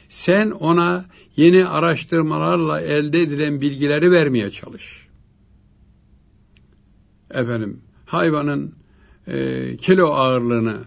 Sen 0.08 0.50
ona 0.50 1.06
yeni 1.36 1.66
araştırmalarla 1.66 2.80
elde 2.80 3.20
edilen 3.20 3.60
bilgileri 3.60 4.10
vermeye 4.10 4.50
çalış. 4.50 5.08
Efendim, 7.30 7.80
hayvanın 8.14 8.74
e, 9.26 9.76
kilo 9.76 10.06
ağırlığını 10.06 10.78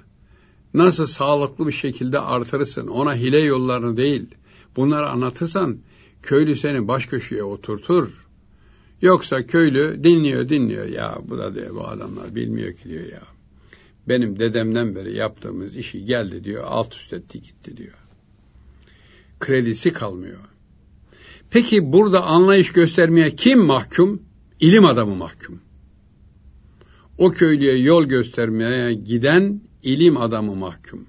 nasıl 0.73 1.05
sağlıklı 1.05 1.67
bir 1.67 1.71
şekilde 1.71 2.19
artırırsın, 2.19 2.87
ona 2.87 3.15
hile 3.15 3.39
yollarını 3.39 3.97
değil, 3.97 4.25
bunları 4.75 5.09
anlatırsan 5.09 5.77
köylü 6.21 6.55
seni 6.55 6.87
baş 6.87 7.05
köşeye 7.05 7.43
oturtur. 7.43 8.27
Yoksa 9.01 9.47
köylü 9.47 10.03
dinliyor 10.03 10.49
dinliyor 10.49 10.85
ya 10.85 11.17
bu 11.23 11.37
da 11.37 11.55
diyor 11.55 11.75
bu 11.75 11.87
adamlar 11.87 12.35
bilmiyor 12.35 12.73
ki 12.73 12.89
diyor 12.89 13.05
ya. 13.05 13.21
Benim 14.07 14.39
dedemden 14.39 14.95
beri 14.95 15.15
yaptığımız 15.15 15.75
işi 15.75 16.05
geldi 16.05 16.43
diyor 16.43 16.63
alt 16.67 16.93
üst 16.93 17.13
etti 17.13 17.41
gitti 17.41 17.77
diyor. 17.77 17.97
Kredisi 19.39 19.93
kalmıyor. 19.93 20.39
Peki 21.51 21.93
burada 21.93 22.21
anlayış 22.21 22.73
göstermeye 22.73 23.35
kim 23.35 23.59
mahkum? 23.59 24.21
İlim 24.59 24.85
adamı 24.85 25.15
mahkum. 25.15 25.61
O 27.17 27.31
köylüye 27.31 27.77
yol 27.77 28.05
göstermeye 28.05 28.93
giden 28.93 29.61
ilim 29.83 30.17
adamı 30.17 30.55
mahkum. 30.55 31.05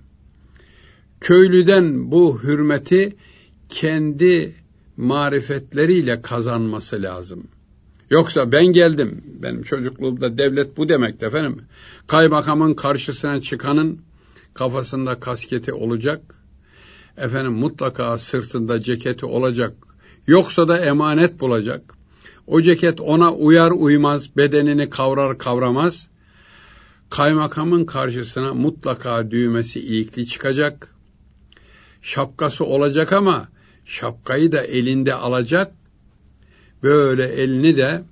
Köylüden 1.21 2.11
bu 2.13 2.43
hürmeti 2.43 3.17
kendi 3.69 4.55
marifetleriyle 4.97 6.23
kazanması 6.23 7.03
lazım.'' 7.03 7.59
Yoksa 8.11 8.53
ben 8.53 8.67
geldim. 8.67 9.23
Benim 9.43 9.63
çocukluğumda 9.63 10.39
devlet 10.39 10.77
bu 10.77 10.89
demekti 10.89 11.27
efendim. 11.27 11.63
Kaymakamın 12.07 12.75
karşısına 12.75 13.41
çıkanın 13.41 14.01
kafasında 14.55 15.21
kasketi 15.21 15.73
olacak. 15.73 16.35
Efendim 17.17 17.53
mutlaka 17.53 18.19
sırtında 18.19 18.83
ceketi 18.83 19.27
olacak. 19.27 19.75
Yoksa 20.27 20.69
da 20.69 20.79
emanet 20.79 21.41
bulacak. 21.41 21.95
O 22.49 22.63
ceket 22.63 23.01
ona 23.01 23.35
uyar 23.35 23.71
uymaz, 23.71 24.37
bedenini 24.37 24.91
kavrar 24.91 25.39
kavramaz. 25.39 26.09
Kaymakamın 27.11 27.85
karşısına 27.85 28.55
mutlaka 28.55 29.31
düğmesi 29.31 29.81
ilikli 29.81 30.27
çıkacak. 30.27 30.95
Şapkası 32.03 32.65
olacak 32.65 33.13
ama 33.13 33.49
şapkayı 33.85 34.53
da 34.53 34.63
elinde 34.63 35.15
alacak 35.15 35.73
böyle 36.83 37.25
elini 37.25 37.77
de 37.77 38.03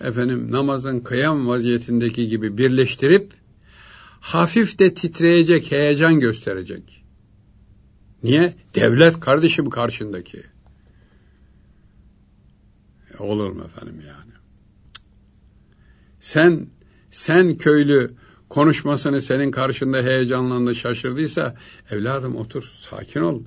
efendim 0.00 0.48
namazın 0.50 1.00
kıyam 1.00 1.48
vaziyetindeki 1.48 2.28
gibi 2.28 2.58
birleştirip 2.58 3.32
hafif 4.20 4.78
de 4.78 4.94
titreyecek, 4.94 5.72
heyecan 5.72 6.20
gösterecek. 6.20 7.02
Niye? 8.22 8.54
Devlet 8.74 9.20
kardeşim 9.20 9.70
karşındaki. 9.70 10.53
Olur 13.18 13.50
mu 13.50 13.64
efendim 13.64 14.02
yani? 14.06 14.32
Sen 16.20 16.66
sen 17.10 17.56
köylü 17.56 18.14
konuşmasını 18.48 19.22
senin 19.22 19.50
karşında 19.50 20.02
heyecanlandı, 20.02 20.74
şaşırdıysa 20.74 21.56
evladım 21.90 22.36
otur, 22.36 22.72
sakin 22.78 23.20
ol. 23.20 23.42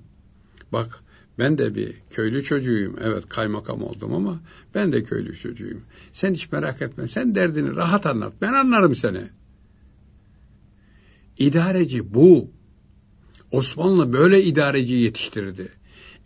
Bak 0.71 1.03
ben 1.39 1.57
de 1.57 1.75
bir 1.75 1.93
köylü 2.09 2.43
çocuğuyum. 2.43 2.95
Evet 3.03 3.29
kaymakam 3.29 3.83
oldum 3.83 4.13
ama 4.13 4.39
ben 4.75 4.93
de 4.93 5.03
köylü 5.03 5.37
çocuğuyum. 5.37 5.81
Sen 6.13 6.33
hiç 6.33 6.51
merak 6.51 6.81
etme. 6.81 7.07
Sen 7.07 7.35
derdini 7.35 7.75
rahat 7.75 8.05
anlat. 8.05 8.33
Ben 8.41 8.53
anlarım 8.53 8.95
seni. 8.95 9.23
İdareci 11.37 12.13
bu. 12.13 12.51
Osmanlı 13.51 14.13
böyle 14.13 14.43
idareci 14.43 14.95
yetiştirdi. 14.95 15.69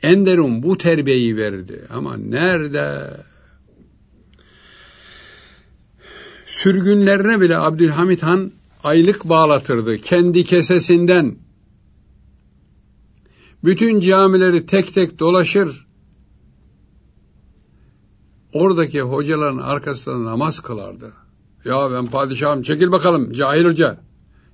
Enderun 0.04 0.64
bu 0.64 0.78
terbiyeyi 0.78 1.38
verdi. 1.38 1.82
Ama 1.90 2.18
nerede? 2.18 3.14
Sürgünlerine 6.52 7.42
bile 7.42 7.58
Abdülhamit 7.58 8.24
Han 8.24 8.52
aylık 8.84 9.30
bağlatırdı. 9.30 9.98
Kendi 9.98 10.44
kesesinden 10.44 11.36
bütün 13.64 14.00
camileri 14.00 14.66
tek 14.66 14.94
tek 14.94 15.20
dolaşır. 15.20 15.88
Oradaki 18.54 19.02
hocaların 19.02 19.58
arkasında 19.58 20.26
namaz 20.26 20.60
kılardı. 20.60 21.14
Ya 21.66 21.92
ben 21.92 22.06
padişahım 22.08 22.62
çekil 22.62 22.92
bakalım 22.92 23.34
cahil 23.34 23.66
hoca. 23.66 24.00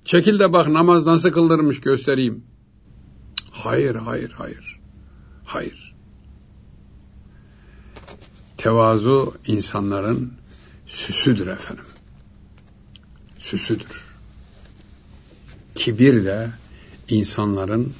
Çekil 0.04 0.38
de 0.38 0.52
bak 0.52 0.68
namaz 0.68 1.06
nasıl 1.06 1.30
kıldırmış 1.30 1.80
göstereyim. 1.80 2.44
Hayır, 3.50 3.94
hayır, 3.94 4.30
hayır. 4.30 4.80
Hayır. 5.44 5.94
Tevazu 8.56 9.34
insanların 9.46 10.32
süsüdür 10.88 11.46
efendim. 11.46 11.84
Süsüdür. 13.38 14.04
Kibir 15.74 16.24
de 16.24 16.50
insanların 17.08 17.94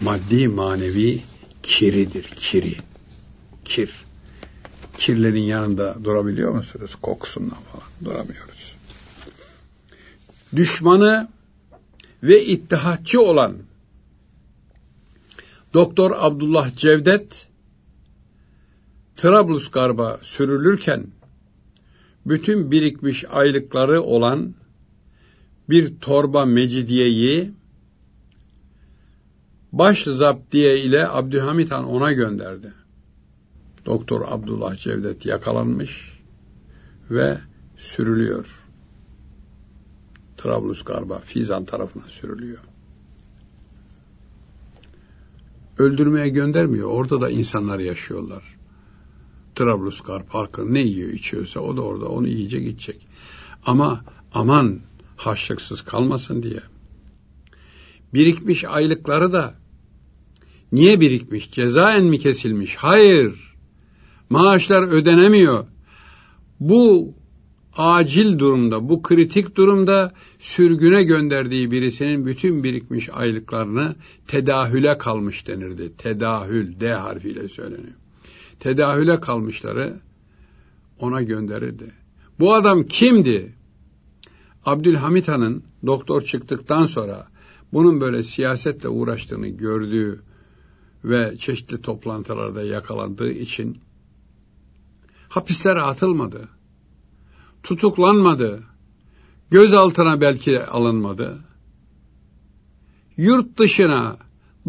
maddi 0.00 0.48
manevi 0.48 1.22
kiridir, 1.62 2.24
kiri. 2.24 2.76
Kir. 3.64 3.90
Kirlerin 4.98 5.42
yanında 5.42 6.04
durabiliyor 6.04 6.52
musunuz? 6.52 6.96
Kokusundan 7.02 7.58
falan 7.72 7.88
duramıyoruz. 8.04 8.76
Düşmanı 10.56 11.28
ve 12.22 12.44
ittihatçı 12.44 13.20
olan 13.20 13.56
Doktor 15.74 16.10
Abdullah 16.14 16.76
Cevdet 16.76 17.48
Trablusgarp'a 19.16 20.18
sürülürken 20.22 21.06
bütün 22.26 22.70
birikmiş 22.70 23.24
aylıkları 23.30 24.02
olan 24.02 24.54
bir 25.70 26.00
torba 26.00 26.44
mecidiyeyi 26.44 27.52
baş 29.72 30.04
zaptiye 30.04 30.80
ile 30.80 31.08
Abdülhamit 31.08 31.70
Han 31.70 31.84
ona 31.84 32.12
gönderdi. 32.12 32.72
Doktor 33.86 34.22
Abdullah 34.28 34.76
Cevdet 34.76 35.26
yakalanmış 35.26 36.18
ve 37.10 37.38
sürülüyor. 37.76 38.66
Trablusgarp'a, 40.36 41.18
Fizan 41.18 41.64
tarafına 41.64 42.02
sürülüyor. 42.02 42.58
Öldürmeye 45.78 46.28
göndermiyor. 46.28 46.88
Orada 46.90 47.20
da 47.20 47.30
insanlar 47.30 47.78
yaşıyorlar. 47.78 48.61
Trablusgarp 49.62 50.34
halkı 50.34 50.74
ne 50.74 50.80
yiyor 50.80 51.08
içiyorsa 51.08 51.60
o 51.60 51.76
da 51.76 51.82
orada 51.82 52.08
onu 52.08 52.28
yiyecek 52.28 52.64
gidecek. 52.64 53.06
Ama 53.66 54.04
aman 54.34 54.80
haşlıksız 55.16 55.82
kalmasın 55.82 56.42
diye. 56.42 56.60
Birikmiş 58.14 58.64
aylıkları 58.64 59.32
da 59.32 59.62
Niye 60.72 61.00
birikmiş? 61.00 61.50
Cezaen 61.50 62.04
mi 62.04 62.18
kesilmiş? 62.18 62.76
Hayır. 62.76 63.54
Maaşlar 64.30 64.88
ödenemiyor. 64.88 65.66
Bu 66.60 67.14
acil 67.76 68.38
durumda, 68.38 68.88
bu 68.88 69.02
kritik 69.02 69.56
durumda 69.56 70.12
sürgüne 70.38 71.04
gönderdiği 71.04 71.70
birisinin 71.70 72.26
bütün 72.26 72.64
birikmiş 72.64 73.10
aylıklarını 73.12 73.96
tedahüle 74.26 74.98
kalmış 74.98 75.46
denirdi. 75.46 75.92
Tedahül, 75.98 76.80
D 76.80 76.92
harfiyle 76.94 77.48
söyleniyor. 77.48 78.01
Tedahüle 78.62 79.20
kalmışları 79.20 80.00
ona 80.98 81.22
gönderirdi. 81.22 81.92
Bu 82.40 82.54
adam 82.54 82.84
kimdi? 82.84 83.54
Abdülhamit 84.64 85.28
Han'ın 85.28 85.64
doktor 85.86 86.22
çıktıktan 86.22 86.86
sonra 86.86 87.28
bunun 87.72 88.00
böyle 88.00 88.22
siyasetle 88.22 88.88
uğraştığını 88.88 89.48
gördüğü 89.48 90.22
ve 91.04 91.36
çeşitli 91.38 91.82
toplantılarda 91.82 92.62
yakalandığı 92.62 93.30
için 93.30 93.78
hapislere 95.28 95.80
atılmadı. 95.80 96.48
Tutuklanmadı. 97.62 98.62
Gözaltına 99.50 100.20
belki 100.20 100.64
alınmadı. 100.64 101.38
Yurt 103.16 103.58
dışına, 103.58 104.16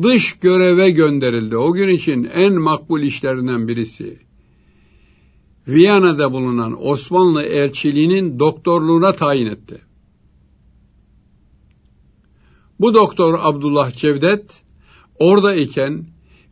dış 0.01 0.33
göreve 0.39 0.89
gönderildi. 0.89 1.57
O 1.57 1.73
gün 1.73 1.87
için 1.87 2.23
en 2.23 2.53
makbul 2.53 3.01
işlerinden 3.01 3.67
birisi. 3.67 4.19
Viyana'da 5.67 6.33
bulunan 6.33 6.87
Osmanlı 6.87 7.43
elçiliğinin 7.43 8.39
doktorluğuna 8.39 9.13
tayin 9.13 9.45
etti. 9.45 9.81
Bu 12.79 12.93
doktor 12.93 13.39
Abdullah 13.39 13.91
Cevdet 13.91 14.63
orada 15.19 15.55
iken 15.55 16.05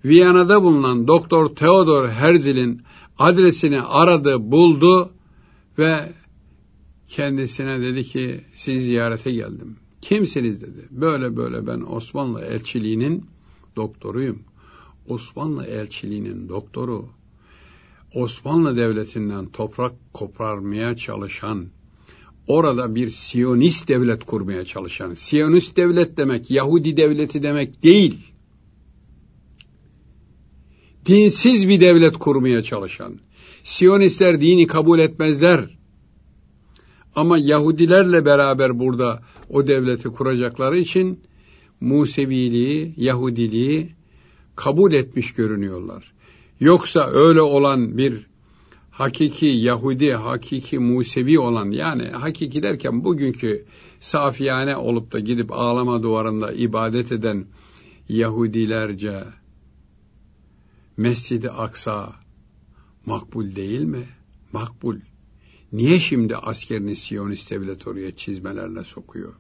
Viyana'da 0.06 0.63
bulunan 0.63 1.08
Doktor 1.08 1.56
Theodor 1.56 2.10
Herzl'in 2.10 2.82
adresini 3.19 3.82
aradı, 3.82 4.51
buldu 4.51 5.12
ve 5.77 6.13
kendisine 7.08 7.82
dedi 7.82 8.04
ki 8.04 8.41
siz 8.54 8.84
ziyarete 8.84 9.32
geldim. 9.32 9.75
Kimsiniz 10.01 10.62
dedi. 10.62 10.88
Böyle 10.91 11.38
böyle 11.38 11.67
ben 11.67 11.82
Osmanlı 11.82 12.41
elçiliğinin 12.41 13.25
doktoruyum. 13.75 14.39
Osmanlı 15.07 15.65
elçiliğinin 15.65 16.49
doktoru. 16.49 17.05
Osmanlı 18.15 18.77
devletinden 18.77 19.45
toprak 19.45 19.93
koparmaya 20.13 20.97
çalışan, 20.97 21.67
orada 22.47 22.95
bir 22.95 23.10
Siyonist 23.10 23.88
devlet 23.88 24.23
kurmaya 24.23 24.65
çalışan, 24.65 25.13
Siyonist 25.13 25.77
devlet 25.77 26.17
demek 26.17 26.51
Yahudi 26.51 26.97
devleti 26.97 27.43
demek 27.43 27.84
değil. 27.84 28.19
Dinsiz 31.05 31.69
bir 31.69 31.79
devlet 31.79 32.17
kurmaya 32.17 32.63
çalışan. 32.63 33.19
Siyonistler 33.63 34.41
dini 34.41 34.67
kabul 34.67 34.99
etmezler. 34.99 35.77
Ama 37.15 37.38
Yahudilerle 37.38 38.25
beraber 38.25 38.79
burada 38.79 39.21
o 39.49 39.67
devleti 39.67 40.10
kuracakları 40.10 40.77
için 40.77 41.19
Museviliği, 41.82 42.94
Yahudiliği 42.98 43.91
kabul 44.56 44.94
etmiş 44.94 45.34
görünüyorlar. 45.34 46.13
Yoksa 46.60 47.08
öyle 47.08 47.41
olan 47.41 47.98
bir 47.98 48.28
hakiki 48.91 49.46
Yahudi, 49.46 50.13
hakiki 50.13 50.80
Musevi 50.80 51.39
olan 51.39 51.72
yani 51.72 52.10
hakiki 52.10 52.63
derken 52.63 53.04
bugünkü 53.04 53.65
safiyane 54.00 54.76
olup 54.76 55.12
da 55.13 55.20
gidip 55.20 55.52
ağlama 55.52 56.04
duvarında 56.04 56.52
ibadet 56.52 57.12
eden 57.12 57.46
Yahudilerce 58.10 59.24
Mescid-i 60.98 61.50
Aksa 61.50 62.13
makbul 63.06 63.56
değil 63.56 63.82
mi? 63.82 64.06
Makbul. 64.54 64.96
Niye 65.72 66.00
şimdi 66.00 66.36
askerini 66.36 66.96
Siyonist 66.96 67.52
devlet 67.52 67.88
oraya 67.88 68.15
çizmelerle 68.15 68.84
sokuyor? 68.84 69.34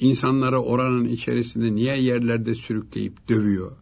İnsanları 0.00 0.60
oranın 0.60 1.04
içerisinde 1.04 1.74
niye 1.74 2.02
yerlerde 2.02 2.54
sürükleyip 2.54 3.28
dövüyor? 3.28 3.72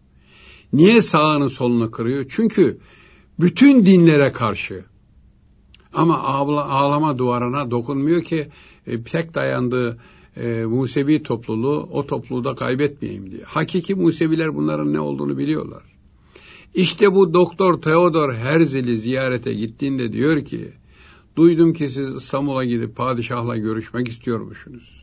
Niye 0.72 1.02
sağını 1.02 1.50
solunu 1.50 1.90
kırıyor? 1.90 2.26
Çünkü 2.28 2.78
bütün 3.40 3.86
dinlere 3.86 4.32
karşı. 4.32 4.84
Ama 5.92 6.18
ağla, 6.18 6.64
ağlama 6.64 7.18
duvarına 7.18 7.70
dokunmuyor 7.70 8.22
ki 8.22 8.48
e, 8.86 9.02
tek 9.02 9.34
dayandığı 9.34 9.98
e, 10.36 10.64
Musevi 10.64 11.22
topluluğu 11.22 11.88
o 11.92 12.06
topluluğu 12.06 12.44
da 12.44 12.54
kaybetmeyeyim 12.54 13.30
diye. 13.30 13.42
Hakiki 13.42 13.94
Museviler 13.94 14.54
bunların 14.54 14.92
ne 14.92 15.00
olduğunu 15.00 15.38
biliyorlar. 15.38 15.82
İşte 16.74 17.14
bu 17.14 17.34
Doktor 17.34 17.82
Theodor 17.82 18.34
Herzl'i 18.34 18.98
ziyarete 18.98 19.52
gittiğinde 19.54 20.12
diyor 20.12 20.44
ki 20.44 20.72
Duydum 21.38 21.72
ki 21.72 21.88
siz 21.88 22.14
İstanbul'a 22.14 22.64
gidip 22.64 22.96
padişahla 22.96 23.56
görüşmek 23.56 24.08
istiyormuşsunuz. 24.08 24.97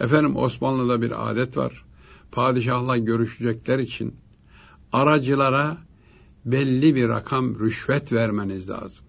Efendim 0.00 0.36
Osmanlı'da 0.36 1.02
bir 1.02 1.30
adet 1.30 1.56
var. 1.56 1.84
Padişahla 2.32 2.96
görüşecekler 2.98 3.78
için 3.78 4.14
aracılara 4.92 5.78
belli 6.44 6.94
bir 6.94 7.08
rakam 7.08 7.60
rüşvet 7.60 8.12
vermeniz 8.12 8.70
lazım. 8.70 9.04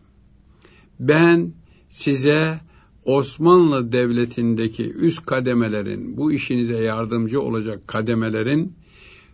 Ben 1.00 1.54
size 1.90 2.62
Osmanlı 3.06 3.92
Devleti'ndeki 3.92 4.94
üst 4.94 5.26
kademelerin, 5.26 6.18
bu 6.18 6.32
işinize 6.32 6.78
yardımcı 6.78 7.42
olacak 7.42 7.88
kademelerin 7.88 8.74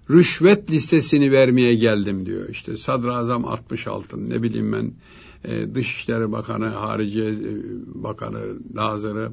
rüşvet 0.09 0.71
listesini 0.71 1.31
vermeye 1.31 1.75
geldim 1.75 2.25
diyor. 2.25 2.49
İşte 2.49 2.77
Sadrazam 2.77 3.45
66, 3.45 4.29
ne 4.29 4.43
bileyim 4.43 4.73
ben 4.73 4.91
e, 5.51 5.75
Dışişleri 5.75 6.31
Bakanı, 6.31 6.67
Harici 6.67 7.21
e, 7.21 7.33
Bakanı, 8.03 8.57
Nazırı, 8.73 9.31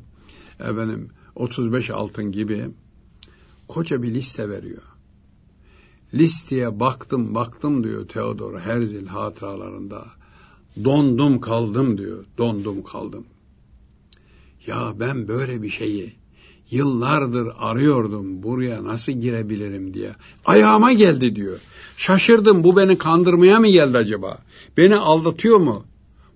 efendim 0.61 1.09
35 1.37 1.91
altın 1.91 2.33
gibi 2.33 2.71
koca 3.69 4.03
bir 4.03 4.15
liste 4.15 4.49
veriyor. 4.49 4.83
Listeye 6.15 6.81
baktım 6.81 7.35
baktım 7.35 7.85
diyor 7.85 8.09
Theodor 8.09 8.61
Herzl 8.61 9.07
hatıralarında. 9.07 10.07
Dondum 10.85 11.41
kaldım 11.41 11.99
diyor. 11.99 12.25
Dondum 12.39 12.83
kaldım. 12.83 13.25
Ya 14.67 14.93
ben 15.01 15.29
böyle 15.29 15.63
bir 15.63 15.71
şeyi 15.71 16.13
yıllardır 16.71 17.49
arıyordum 17.59 18.43
buraya 18.43 18.85
nasıl 18.85 19.13
girebilirim 19.13 19.95
diye. 19.95 20.13
Ayağıma 20.45 20.93
geldi 20.93 21.37
diyor. 21.37 21.61
Şaşırdım 21.97 22.65
bu 22.65 22.77
beni 22.77 22.99
kandırmaya 22.99 23.61
mı 23.61 23.69
geldi 23.69 23.99
acaba? 23.99 24.39
Beni 24.77 24.97
aldatıyor 24.97 25.59
mu? 25.59 25.85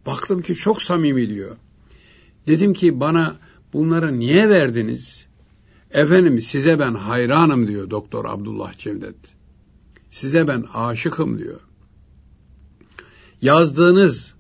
Baktım 0.07 0.43
ki 0.43 0.55
çok 0.55 0.83
samimi 0.83 1.29
diyor. 1.29 1.57
Dedim 2.47 2.73
ki 2.73 3.01
bana 3.01 3.37
bunları 3.73 4.19
niye 4.19 4.49
verdiniz? 4.49 5.27
Efendim 5.91 6.41
size 6.41 6.79
ben 6.79 6.95
hayranım 6.95 7.67
diyor 7.69 7.91
Doktor 7.91 8.25
Abdullah 8.25 8.79
Cevdet. 8.79 9.17
Size 10.11 10.49
ben 10.49 10.65
aşıkım 10.75 11.39
diyor. 11.39 11.61
Yazdığınız 13.43 14.35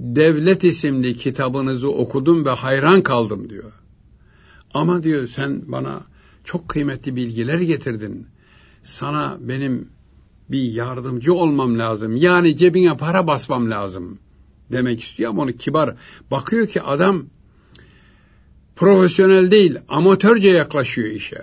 Devlet 0.00 0.64
isimli 0.64 1.16
kitabınızı 1.16 1.90
okudum 1.90 2.44
ve 2.44 2.50
hayran 2.50 3.02
kaldım 3.02 3.50
diyor. 3.50 3.72
Ama 4.74 5.02
diyor 5.02 5.26
sen 5.26 5.62
bana 5.66 6.02
çok 6.44 6.68
kıymetli 6.68 7.16
bilgiler 7.16 7.58
getirdin. 7.58 8.26
Sana 8.82 9.36
benim 9.40 9.88
bir 10.50 10.62
yardımcı 10.62 11.34
olmam 11.34 11.78
lazım. 11.78 12.16
Yani 12.16 12.56
cebine 12.56 12.96
para 12.96 13.26
basmam 13.26 13.70
lazım 13.70 14.18
demek 14.72 15.02
istiyor 15.02 15.30
ama 15.30 15.42
onu 15.42 15.52
kibar. 15.52 15.94
Bakıyor 16.30 16.66
ki 16.66 16.82
adam 16.82 17.26
profesyonel 18.76 19.50
değil, 19.50 19.78
amatörce 19.88 20.48
yaklaşıyor 20.48 21.08
işe. 21.08 21.42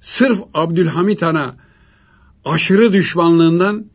Sırf 0.00 0.42
Abdülhamit 0.54 1.22
Han'a 1.22 1.56
aşırı 2.44 2.92
düşmanlığından 2.92 3.86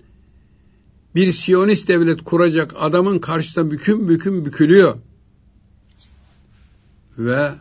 bir 1.15 1.31
Siyonist 1.31 1.87
devlet 1.87 2.23
kuracak 2.23 2.73
adamın 2.75 3.19
karşısında 3.19 3.71
büküm 3.71 4.09
büküm 4.09 4.45
bükülüyor. 4.45 4.97
Ve 7.17 7.53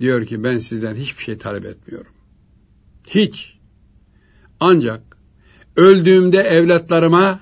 diyor 0.00 0.26
ki 0.26 0.44
ben 0.44 0.58
sizden 0.58 0.94
hiçbir 0.94 1.22
şey 1.22 1.38
talep 1.38 1.64
etmiyorum. 1.64 2.12
Hiç. 3.06 3.58
Ancak 4.60 5.02
öldüğümde 5.76 6.38
evlatlarıma 6.38 7.40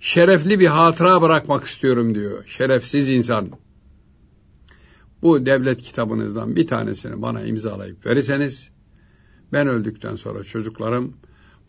şerefli 0.00 0.60
bir 0.60 0.66
hatıra 0.66 1.22
bırakmak 1.22 1.64
istiyorum 1.64 2.14
diyor. 2.14 2.46
Şerefsiz 2.46 3.08
insan. 3.08 3.50
Bu 5.22 5.44
devlet 5.44 5.82
kitabınızdan 5.82 6.56
bir 6.56 6.66
tanesini 6.66 7.22
bana 7.22 7.42
imzalayıp 7.42 8.06
verirseniz 8.06 8.70
ben 9.52 9.66
öldükten 9.66 10.16
sonra 10.16 10.44
çocuklarım 10.44 11.14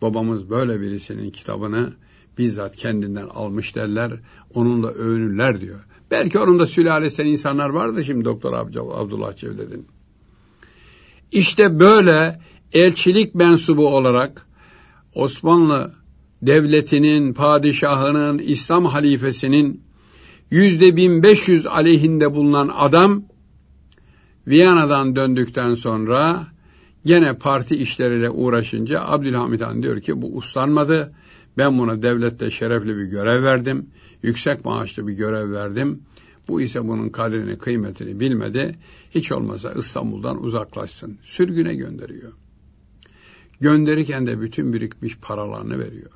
babamız 0.01 0.49
böyle 0.49 0.81
birisinin 0.81 1.31
kitabını 1.31 1.93
bizzat 2.37 2.75
kendinden 2.75 3.27
almış 3.27 3.75
derler. 3.75 4.19
Onunla 4.53 4.87
övünürler 4.87 5.61
diyor. 5.61 5.79
Belki 6.11 6.39
onun 6.39 6.59
da 6.59 6.65
sülalesinden 6.65 7.29
insanlar 7.29 7.69
vardı 7.69 8.03
şimdi 8.03 8.25
Doktor 8.25 8.53
Abdullah 8.53 9.35
Cevdet'in. 9.35 9.87
İşte 11.31 11.79
böyle 11.79 12.39
elçilik 12.73 13.35
mensubu 13.35 13.87
olarak 13.87 14.47
Osmanlı 15.15 15.93
devletinin, 16.41 17.33
padişahının, 17.33 18.37
İslam 18.37 18.85
halifesinin 18.85 19.83
yüzde 20.51 20.95
1500 20.95 21.67
aleyhinde 21.67 22.33
bulunan 22.33 22.71
adam 22.73 23.23
Viyana'dan 24.47 25.15
döndükten 25.15 25.73
sonra 25.73 26.47
gene 27.05 27.37
parti 27.37 27.75
işleriyle 27.75 28.29
uğraşınca 28.29 29.01
Abdülhamit 29.01 29.61
Han 29.61 29.83
diyor 29.83 30.01
ki 30.01 30.21
bu 30.21 30.35
uslanmadı. 30.35 31.13
Ben 31.57 31.77
buna 31.77 32.01
devlette 32.01 32.51
şerefli 32.51 32.97
bir 32.97 33.03
görev 33.03 33.43
verdim. 33.43 33.89
Yüksek 34.23 34.65
maaşlı 34.65 35.07
bir 35.07 35.13
görev 35.13 35.51
verdim. 35.51 36.01
Bu 36.47 36.61
ise 36.61 36.87
bunun 36.87 37.09
kadrini, 37.09 37.57
kıymetini 37.57 38.19
bilmedi. 38.19 38.75
Hiç 39.11 39.31
olmasa 39.31 39.73
İstanbul'dan 39.73 40.43
uzaklaşsın. 40.43 41.17
Sürgüne 41.21 41.75
gönderiyor. 41.75 42.31
Gönderirken 43.59 44.27
de 44.27 44.41
bütün 44.41 44.73
birikmiş 44.73 45.17
paralarını 45.17 45.79
veriyor 45.79 46.11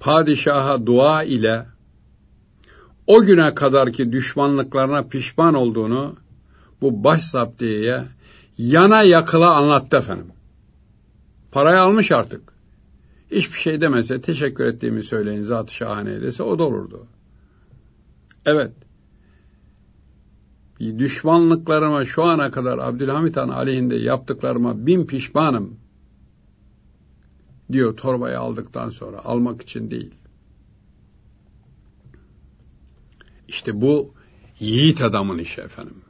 padişaha 0.00 0.86
dua 0.86 1.22
ile 1.22 1.66
o 3.06 3.22
güne 3.22 3.54
kadarki 3.54 4.12
düşmanlıklarına 4.12 5.02
pişman 5.02 5.54
olduğunu 5.54 6.16
bu 6.80 7.04
başzaptiyeye 7.04 8.04
yana 8.58 9.02
yakıla 9.02 9.54
anlattı 9.54 9.96
efendim. 9.96 10.26
Parayı 11.52 11.80
almış 11.80 12.12
artık. 12.12 12.57
Hiçbir 13.30 13.58
şey 13.58 13.80
demese 13.80 14.20
teşekkür 14.20 14.64
ettiğimi 14.64 15.02
söyleyin 15.02 15.42
zat-ı 15.42 15.74
şahane 15.74 16.22
dese 16.22 16.42
o 16.42 16.58
da 16.58 16.64
olurdu. 16.64 17.06
Evet. 18.46 18.72
Düşmanlıklarıma 20.80 22.04
şu 22.04 22.22
ana 22.22 22.50
kadar 22.50 22.78
Abdülhamit 22.78 23.36
Han 23.36 23.48
aleyhinde 23.48 23.96
yaptıklarıma 23.96 24.86
bin 24.86 25.06
pişmanım 25.06 25.76
diyor 27.72 27.96
torbayı 27.96 28.38
aldıktan 28.38 28.90
sonra 28.90 29.24
almak 29.24 29.62
için 29.62 29.90
değil. 29.90 30.14
İşte 33.48 33.80
bu 33.80 34.14
yiğit 34.60 35.02
adamın 35.02 35.38
işi 35.38 35.60
efendim. 35.60 36.02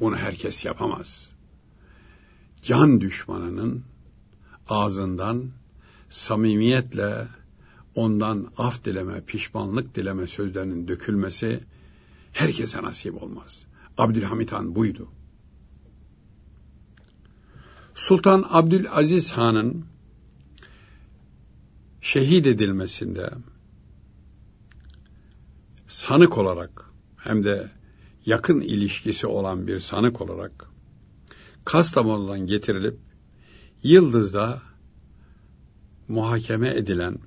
Bunu 0.00 0.16
herkes 0.16 0.64
yapamaz. 0.64 1.32
Can 2.62 3.00
düşmanının 3.00 3.84
ağzından 4.68 5.50
samimiyetle 6.14 7.28
ondan 7.94 8.52
af 8.58 8.84
dileme, 8.84 9.20
pişmanlık 9.20 9.94
dileme 9.94 10.26
sözlerinin 10.26 10.88
dökülmesi 10.88 11.60
herkese 12.32 12.82
nasip 12.82 13.22
olmaz. 13.22 13.64
Abdülhamit 13.98 14.52
Han 14.52 14.74
buydu. 14.74 15.08
Sultan 17.94 18.46
Abdülaziz 18.48 19.32
Han'ın 19.32 19.84
şehit 22.00 22.46
edilmesinde 22.46 23.30
sanık 25.86 26.38
olarak 26.38 26.90
hem 27.16 27.44
de 27.44 27.70
yakın 28.26 28.60
ilişkisi 28.60 29.26
olan 29.26 29.66
bir 29.66 29.80
sanık 29.80 30.20
olarak 30.20 30.70
Kastamonu'dan 31.64 32.46
getirilip 32.46 32.98
Yıldız'da 33.82 34.62
muhakeme 36.08 36.68
edilen 36.68 37.18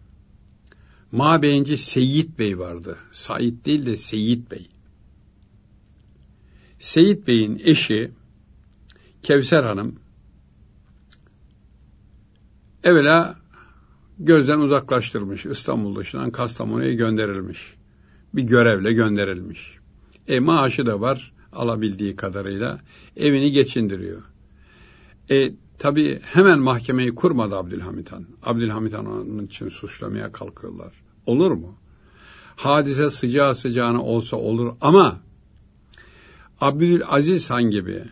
Mabeyinci 1.11 1.77
Seyit 1.77 2.39
Bey 2.39 2.59
vardı. 2.59 2.97
Said 3.11 3.65
değil 3.65 3.85
de 3.85 3.97
Seyit 3.97 4.51
Bey. 4.51 4.67
Seyit 6.79 7.27
Bey'in 7.27 7.61
eşi 7.63 8.11
Kevser 9.21 9.63
Hanım 9.63 9.99
evvela 12.83 13.35
gözden 14.19 14.59
uzaklaştırmış. 14.59 15.45
İstanbul 15.45 15.95
dışından 15.95 16.31
Kastamonu'ya 16.31 16.93
gönderilmiş. 16.93 17.73
Bir 18.33 18.43
görevle 18.43 18.93
gönderilmiş. 18.93 19.77
E 20.27 20.39
maaşı 20.39 20.85
da 20.85 21.01
var 21.01 21.33
alabildiği 21.53 22.15
kadarıyla 22.15 22.79
evini 23.17 23.51
geçindiriyor. 23.51 24.23
E 25.31 25.51
tabi 25.79 26.19
hemen 26.23 26.59
mahkemeyi 26.59 27.15
kurmadı 27.15 27.55
Abdülhamit 27.55 28.11
Han. 28.11 28.25
Abdülhamit 28.43 28.93
Han 28.93 29.05
onun 29.05 29.45
için 29.45 29.69
suçlamaya 29.69 30.31
kalkıyorlar. 30.31 30.93
Olur 31.25 31.51
mu? 31.51 31.77
Hadise 32.55 33.09
sıcağı 33.09 33.55
sıcağına 33.55 34.03
olsa 34.03 34.37
olur 34.37 34.73
ama 34.81 35.19
Abdülaziz 36.61 37.49
Han 37.49 37.63
gibi 37.63 38.03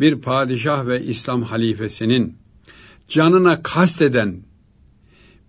bir 0.00 0.20
padişah 0.20 0.86
ve 0.86 1.02
İslam 1.02 1.42
halifesinin 1.42 2.36
canına 3.08 3.62
kasteden 3.62 4.42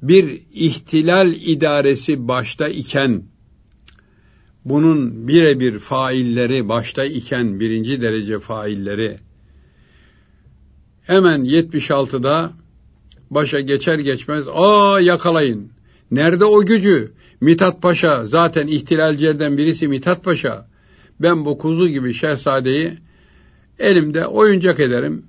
bir 0.01 0.41
ihtilal 0.51 1.33
idaresi 1.33 2.27
başta 2.27 2.67
iken 2.67 3.23
bunun 4.65 5.27
birebir 5.27 5.79
failleri 5.79 6.69
başta 6.69 7.05
iken 7.05 7.59
birinci 7.59 8.01
derece 8.01 8.39
failleri 8.39 9.19
hemen 11.11 11.45
76'da 11.45 12.53
başa 13.29 13.59
geçer 13.59 13.99
geçmez 13.99 14.45
aa 14.53 14.99
yakalayın. 14.99 15.71
Nerede 16.11 16.45
o 16.45 16.65
gücü? 16.65 17.11
Mithat 17.41 17.81
Paşa 17.81 18.25
zaten 18.25 18.67
ihtilalcilerden 18.67 19.57
birisi 19.57 19.87
Mithat 19.87 20.23
Paşa. 20.23 20.67
Ben 21.19 21.45
bu 21.45 21.57
kuzu 21.57 21.87
gibi 21.87 22.13
şehzadeyi 22.13 22.97
elimde 23.79 24.27
oyuncak 24.27 24.79
ederim. 24.79 25.25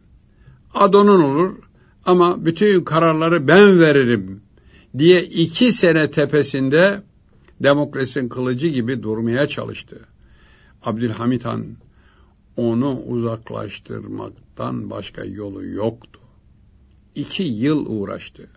Adonun 0.75 1.23
olur 1.23 1.57
ama 2.05 2.47
bütün 2.47 2.85
kararları 2.85 3.49
ben 3.49 3.81
veririm 3.81 4.41
diye 4.99 5.23
iki 5.23 5.73
sene 5.73 6.11
tepesinde 6.11 7.03
demokrasinin 7.61 8.29
kılıcı 8.29 8.69
gibi 8.69 9.03
durmaya 9.03 9.49
çalıştı. 9.49 10.01
Abdülhamit 10.85 11.45
Han 11.45 11.67
onu 12.57 13.01
uzaklaştırmaktan 13.01 14.91
başka 14.91 15.25
yolu 15.25 15.65
yoktu. 15.67 16.21
İki 17.15 17.43
yıl 17.43 17.87
uğraştı. 17.87 18.49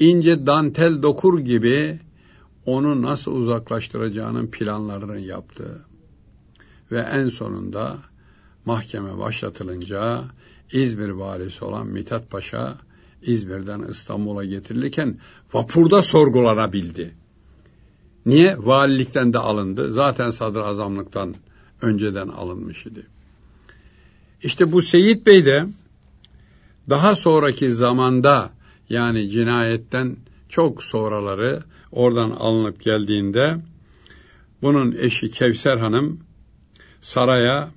İnce 0.00 0.46
dantel 0.46 1.02
dokur 1.02 1.38
gibi 1.38 2.00
onu 2.66 3.02
nasıl 3.02 3.32
uzaklaştıracağının 3.32 4.46
planlarını 4.46 5.18
yaptı. 5.18 5.84
Ve 6.90 6.98
en 6.98 7.28
sonunda 7.28 7.98
mahkeme 8.64 9.18
başlatılınca 9.18 10.24
İzmir 10.72 11.08
valisi 11.08 11.64
olan 11.64 11.86
Mithat 11.86 12.30
Paşa 12.30 12.78
İzmir'den 13.22 13.80
İstanbul'a 13.90 14.44
getirilirken 14.44 15.18
vapurda 15.52 16.02
sorgulanabildi. 16.02 17.14
Niye? 18.26 18.56
Valilikten 18.58 19.32
de 19.32 19.38
alındı. 19.38 19.92
Zaten 19.92 20.30
sadrazamlıktan 20.30 21.34
önceden 21.82 22.28
alınmış 22.28 22.86
idi. 22.86 23.06
İşte 24.42 24.72
bu 24.72 24.82
Seyit 24.82 25.26
Bey 25.26 25.44
de 25.44 25.66
daha 26.90 27.14
sonraki 27.14 27.72
zamanda 27.72 28.50
yani 28.88 29.28
cinayetten 29.28 30.16
çok 30.48 30.84
sonraları 30.84 31.62
oradan 31.92 32.30
alınıp 32.30 32.80
geldiğinde 32.80 33.56
bunun 34.62 34.92
eşi 34.92 35.30
Kevser 35.30 35.76
Hanım 35.76 36.20
saraya 37.00 37.70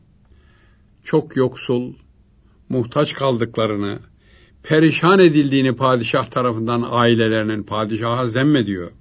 çok 1.03 1.35
yoksul, 1.35 1.93
muhtaç 2.69 3.13
kaldıklarını, 3.13 3.99
perişan 4.63 5.19
edildiğini 5.19 5.75
padişah 5.75 6.25
tarafından 6.25 6.85
ailelerinin 6.89 7.63
padişaha 7.63 8.27
zemmediyor. 8.27 8.91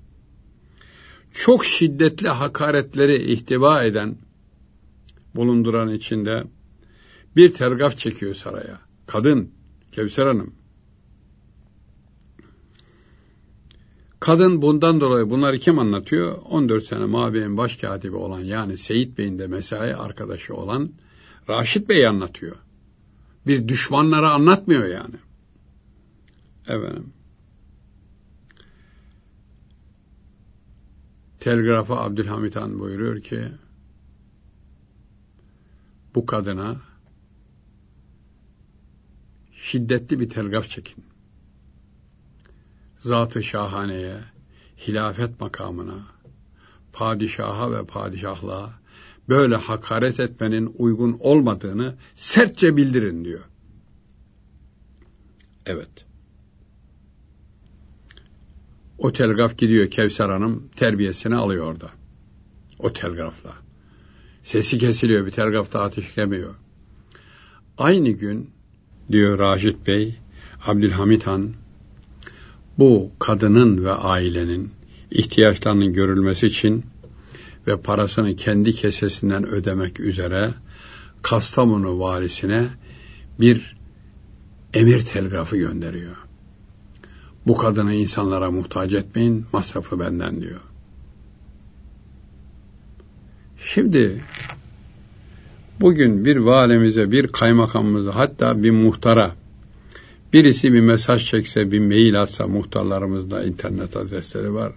Çok 1.33 1.65
şiddetli 1.65 2.29
hakaretleri 2.29 3.33
ihtiva 3.33 3.85
eden, 3.85 4.17
bulunduran 5.37 5.89
içinde 5.89 6.45
bir 7.37 7.55
telgraf 7.55 7.99
çekiyor 7.99 8.35
saraya. 8.35 8.81
Kadın, 9.07 9.51
Kevser 9.93 10.27
Hanım. 10.27 10.55
Kadın 14.21 14.63
bundan 14.63 15.01
dolayı 15.01 15.31
bunları 15.31 15.59
kim 15.59 15.79
anlatıyor? 15.79 16.39
14 16.45 16.85
sene 16.85 17.05
Mavi'nin 17.05 17.57
başkatibi 17.57 18.17
olan 18.17 18.41
yani 18.41 18.79
Seyit 18.79 19.19
Bey'in 19.19 19.39
de 19.39 19.47
mesai 19.47 19.95
arkadaşı 19.95 20.55
olan 20.55 20.91
Raşit 21.49 21.89
Bey 21.89 22.07
anlatıyor. 22.07 22.57
Bir 23.47 23.69
düşmanlara 23.69 24.31
anlatmıyor 24.31 24.87
yani. 24.87 25.15
Efendim. 26.63 27.13
Telgrafa 31.41 31.97
Abdülhamit 31.97 32.57
Han 32.57 32.81
buyuruyor 32.81 33.21
ki 33.21 33.49
bu 36.17 36.27
kadına 36.27 36.77
şiddetli 39.53 40.21
bir 40.21 40.29
telgraf 40.29 40.69
çekin. 40.69 41.05
Zat-ı 43.01 43.43
şahaneye, 43.43 44.17
hilafet 44.87 45.41
makamına, 45.41 45.99
padişaha 46.93 47.73
ve 47.73 47.87
padişahlığa 47.87 48.73
böyle 49.29 49.57
hakaret 49.57 50.21
etmenin 50.21 50.75
uygun 50.79 51.17
olmadığını 51.21 51.95
sertçe 52.17 52.77
bildirin 52.77 53.25
diyor. 53.25 53.45
Evet. 55.67 56.07
O 58.99 59.13
telgraf 59.13 59.59
gidiyor 59.59 59.91
Kevser 59.91 60.29
Hanım 60.29 60.69
terbiyesini 60.77 61.37
alıyor 61.37 61.67
orada. 61.67 61.91
O 62.79 62.93
telgrafla. 62.93 63.66
Sesi 64.47 64.79
kesiliyor 64.79 65.27
bir 65.27 65.31
telgrafta 65.31 65.81
ateşlemiyor. 65.81 66.55
Aynı 67.79 68.11
gün 68.11 68.51
diyor 69.13 69.39
Raşit 69.39 69.87
Bey, 69.87 70.19
Abdülhamit 70.67 71.27
Han 71.27 71.53
bu 72.79 73.11
kadının 73.19 73.85
ve 73.85 73.93
ailenin 73.93 74.71
ihtiyaçlarının 75.11 75.93
görülmesi 75.93 76.47
için 76.47 76.85
ve 77.67 77.81
parasını 77.81 78.37
kendi 78.37 78.73
kesesinden 78.73 79.47
ödemek 79.47 80.01
üzere 80.01 80.55
Kastamonu 81.23 82.01
valisine 82.01 82.71
bir 83.41 83.77
emir 84.75 85.01
telgrafı 85.01 85.57
gönderiyor. 85.57 86.17
Bu 87.47 87.57
kadını 87.57 87.95
insanlara 87.95 88.51
muhtaç 88.51 88.93
etmeyin, 88.93 89.47
masrafı 89.53 90.01
benden 90.01 90.41
diyor. 90.41 90.61
Şimdi 93.69 94.25
bugün 95.81 96.25
bir 96.25 96.37
valimize, 96.37 97.11
bir 97.11 97.27
kaymakamımıza, 97.27 98.15
hatta 98.15 98.63
bir 98.63 98.71
muhtara 98.71 99.35
birisi 100.33 100.73
bir 100.73 100.81
mesaj 100.81 101.31
çekse, 101.31 101.71
bir 101.71 101.81
mail 101.81 102.23
atsa 102.23 102.47
muhtarlarımızda 102.47 103.45
internet 103.45 103.97
adresleri 103.97 104.55
var. 104.55 104.73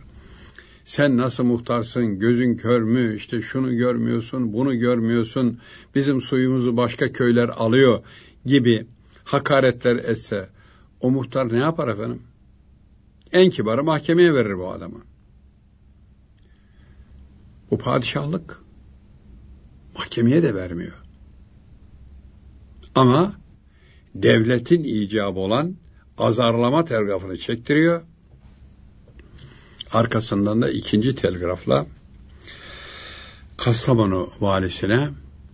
Sen 0.85 1.17
nasıl 1.17 1.43
muhtarsın, 1.43 2.19
gözün 2.19 2.57
kör 2.57 2.81
mü, 2.81 3.15
işte 3.15 3.41
şunu 3.41 3.77
görmüyorsun, 3.77 4.53
bunu 4.53 4.79
görmüyorsun, 4.79 5.59
bizim 5.95 6.21
suyumuzu 6.21 6.77
başka 6.77 7.11
köyler 7.11 7.49
alıyor 7.49 7.99
gibi 8.45 8.87
hakaretler 9.23 9.95
etse, 9.95 10.49
o 11.01 11.11
muhtar 11.11 11.53
ne 11.53 11.57
yapar 11.57 11.87
efendim? 11.87 12.21
En 13.31 13.49
kibarı 13.49 13.83
mahkemeye 13.83 14.33
verir 14.33 14.57
bu 14.57 14.71
adamı. 14.71 15.01
Bu 17.71 17.77
padişahlık 17.77 18.68
mahkemeye 19.99 20.43
de 20.43 20.55
vermiyor. 20.55 20.93
Ama 22.95 23.39
devletin 24.15 24.83
icabı 24.83 25.39
olan 25.39 25.75
azarlama 26.17 26.85
telgrafını 26.85 27.37
çektiriyor. 27.37 28.03
Arkasından 29.91 30.61
da 30.61 30.69
ikinci 30.69 31.15
telgrafla 31.15 31.87
Kastamonu 33.57 34.29
valisine 34.39 35.09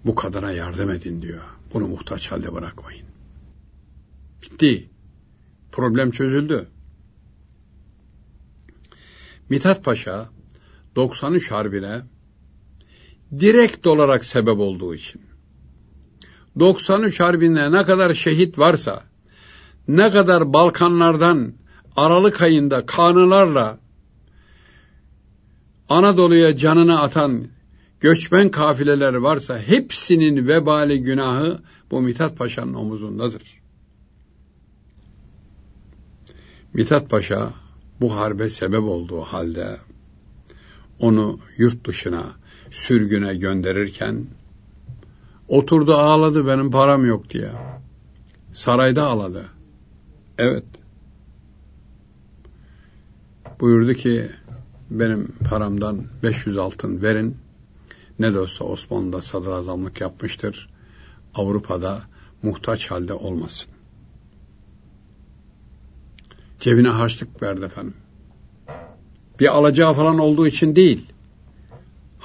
bu 0.05 0.15
kadına 0.15 0.51
yardım 0.51 0.89
edin 0.89 1.21
diyor. 1.21 1.41
Bunu 1.73 1.87
muhtaç 1.87 2.31
halde 2.31 2.53
bırakmayın. 2.53 3.05
Bitti. 4.41 4.89
Problem 5.71 6.11
çözüldü. 6.11 6.67
Mithat 9.49 9.83
Paşa 9.83 10.29
93 10.95 11.51
Harbi'ne 11.51 12.01
direkt 13.31 13.87
olarak 13.87 14.25
sebep 14.25 14.59
olduğu 14.59 14.95
için 14.95 15.21
93 16.59 17.19
Harbi'nde 17.19 17.71
ne 17.71 17.83
kadar 17.83 18.13
şehit 18.13 18.59
varsa 18.59 19.03
ne 19.87 20.11
kadar 20.11 20.53
Balkanlardan 20.53 21.53
Aralık 21.95 22.41
ayında 22.41 22.85
kanılarla 22.85 23.79
Anadolu'ya 25.89 26.57
canını 26.57 27.01
atan 27.01 27.47
göçmen 27.99 28.51
kafileler 28.51 29.13
varsa 29.13 29.59
hepsinin 29.59 30.47
vebali 30.47 31.01
günahı 31.01 31.59
bu 31.91 32.01
Mithat 32.01 32.37
Paşa'nın 32.37 32.73
omuzundadır. 32.73 33.61
Mithat 36.73 37.09
Paşa 37.09 37.53
bu 38.01 38.15
harbe 38.15 38.49
sebep 38.49 38.83
olduğu 38.83 39.21
halde 39.21 39.77
onu 40.99 41.39
yurt 41.57 41.87
dışına 41.87 42.23
sürgüne 42.71 43.35
gönderirken 43.35 44.25
oturdu 45.47 45.93
ağladı 45.93 46.47
benim 46.47 46.71
param 46.71 47.05
yok 47.05 47.29
diye. 47.29 47.51
Sarayda 48.53 49.03
ağladı. 49.03 49.45
Evet. 50.37 50.63
Buyurdu 53.59 53.93
ki 53.93 54.29
benim 54.89 55.27
paramdan 55.49 56.03
500 56.23 56.57
altın 56.57 57.01
verin. 57.01 57.37
Ne 58.19 58.33
de 58.33 58.39
olsa 58.39 58.65
Osmanlı'da 58.65 59.21
sadrazamlık 59.21 60.01
yapmıştır. 60.01 60.69
Avrupa'da 61.35 62.01
muhtaç 62.43 62.91
halde 62.91 63.13
olmasın. 63.13 63.67
Cebine 66.59 66.89
harçlık 66.89 67.41
verdi 67.41 67.65
efendim. 67.65 67.93
Bir 69.39 69.47
alacağı 69.47 69.93
falan 69.93 70.19
olduğu 70.19 70.47
için 70.47 70.75
değil. 70.75 71.05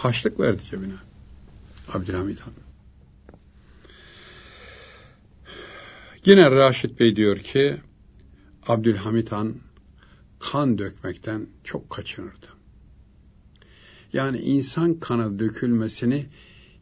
Haçlık 0.00 0.40
verdi 0.40 0.62
cebine. 0.70 0.94
Abdülhamit 1.88 2.40
Han. 2.40 2.52
Yine 6.24 6.50
Raşit 6.50 7.00
Bey 7.00 7.16
diyor 7.16 7.38
ki 7.38 7.80
Abdülhamit 8.66 9.32
Han 9.32 9.54
kan 10.38 10.78
dökmekten 10.78 11.46
çok 11.64 11.90
kaçınırdı. 11.90 12.46
Yani 14.12 14.38
insan 14.38 15.00
kanı 15.00 15.38
dökülmesini 15.38 16.26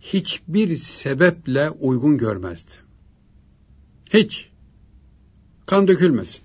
hiçbir 0.00 0.76
sebeple 0.76 1.70
uygun 1.70 2.18
görmezdi. 2.18 2.72
Hiç. 4.10 4.50
Kan 5.66 5.88
dökülmesin. 5.88 6.42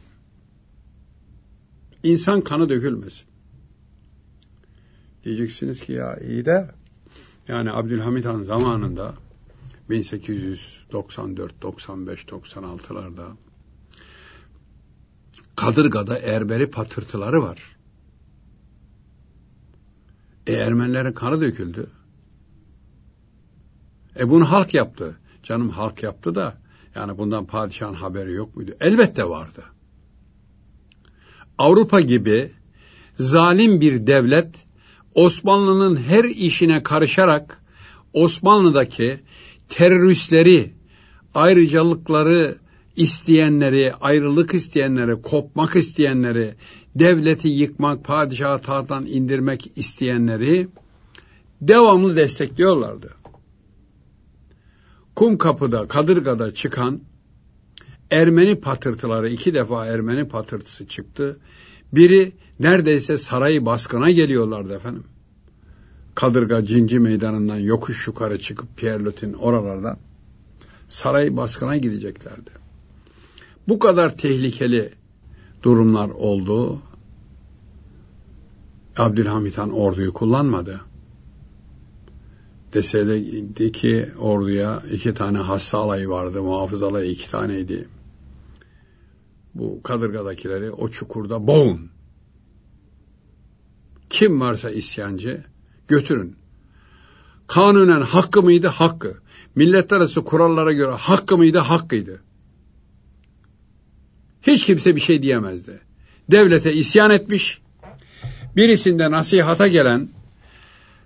İnsan 2.03 2.41
kanı 2.41 2.69
dökülmesin. 2.69 3.32
Diyeceksiniz 5.23 5.81
ki 5.81 5.91
ya 5.91 6.17
iyi 6.17 6.45
de 6.45 6.71
yani 7.47 7.71
Abdülhamit 7.71 8.25
Han 8.25 8.43
zamanında 8.43 9.13
1894, 9.89 11.61
95, 11.61 12.23
96'larda 12.23 13.35
Kadırga'da 15.55 16.19
Erberi 16.19 16.69
patırtıları 16.69 17.41
var. 17.41 17.75
E 20.47 20.53
Ermenilerin 20.53 21.13
kanı 21.13 21.41
döküldü. 21.41 21.87
E 24.19 24.29
bunu 24.29 24.51
halk 24.51 24.73
yaptı. 24.73 25.17
Canım 25.43 25.69
halk 25.69 26.03
yaptı 26.03 26.35
da 26.35 26.57
yani 26.95 27.17
bundan 27.17 27.45
padişahın 27.45 27.93
haberi 27.93 28.33
yok 28.33 28.55
muydu? 28.55 28.75
Elbette 28.79 29.23
vardı. 29.23 29.63
Avrupa 31.57 32.01
gibi 32.01 32.51
zalim 33.15 33.81
bir 33.81 34.07
devlet 34.07 34.65
Osmanlı'nın 35.15 35.95
her 35.95 36.23
işine 36.23 36.83
karışarak 36.83 37.63
Osmanlı'daki 38.13 39.19
teröristleri, 39.69 40.73
ayrıcalıkları 41.35 42.57
isteyenleri, 42.95 43.93
ayrılık 44.01 44.53
isteyenleri, 44.53 45.21
kopmak 45.21 45.75
isteyenleri, 45.75 46.55
devleti 46.95 47.47
yıkmak, 47.47 48.05
padişahı 48.05 48.61
tahttan 48.61 49.05
indirmek 49.05 49.71
isteyenleri 49.75 50.67
devamlı 51.61 52.15
destekliyorlardı. 52.15 53.13
Kum 55.15 55.37
kapıda, 55.37 55.87
Kadırga'da 55.87 56.53
çıkan 56.53 57.01
Ermeni 58.11 58.59
patırtıları 58.59 59.29
iki 59.29 59.53
defa 59.53 59.85
Ermeni 59.85 60.27
patırtısı 60.27 60.87
çıktı. 60.87 61.39
Biri 61.93 62.31
neredeyse 62.59 63.17
sarayı 63.17 63.65
baskına 63.65 64.11
geliyorlardı 64.11 64.75
efendim. 64.75 65.03
Kadırga 66.15 66.65
Cinci 66.65 66.99
Meydanı'ndan 66.99 67.57
yokuş 67.57 68.07
yukarı 68.07 68.39
çıkıp 68.39 68.77
Pierlot'in 68.77 69.33
oralardan 69.33 69.97
sarayı 70.87 71.37
baskına 71.37 71.77
gideceklerdi. 71.77 72.49
Bu 73.67 73.79
kadar 73.79 74.17
tehlikeli 74.17 74.93
durumlar 75.63 76.09
oldu. 76.09 76.81
Abdülhamit 78.97 79.57
Han 79.57 79.69
orduyu 79.69 80.13
kullanmadı. 80.13 80.81
Deseydi 82.73 83.71
ki 83.71 84.09
orduya 84.19 84.83
iki 84.91 85.13
tane 85.13 85.37
hassa 85.37 85.77
alayı 85.77 86.09
vardı, 86.09 86.41
muhafız 86.43 86.83
alayı 86.83 87.11
iki 87.11 87.31
taneydi. 87.31 87.87
Bu 89.55 89.83
kadırgadakileri 89.83 90.71
o 90.71 90.89
çukurda 90.89 91.47
boğun. 91.47 91.89
Kim 94.09 94.41
varsa 94.41 94.69
isyancı 94.69 95.43
götürün. 95.87 96.35
Kanunen 97.47 98.01
hakkı 98.01 98.43
mıydı? 98.43 98.67
Hakkı. 98.67 99.17
Milletler 99.55 99.97
arası 99.97 100.23
kurallara 100.23 100.71
göre 100.71 100.91
hakkı 100.91 101.37
mıydı? 101.37 101.59
Hakkıydı. 101.59 102.21
Hiç 104.41 104.65
kimse 104.65 104.95
bir 104.95 105.01
şey 105.01 105.21
diyemezdi. 105.21 105.79
Devlete 106.31 106.73
isyan 106.73 107.11
etmiş, 107.11 107.61
birisinde 108.55 109.11
nasihata 109.11 109.67
gelen 109.67 110.09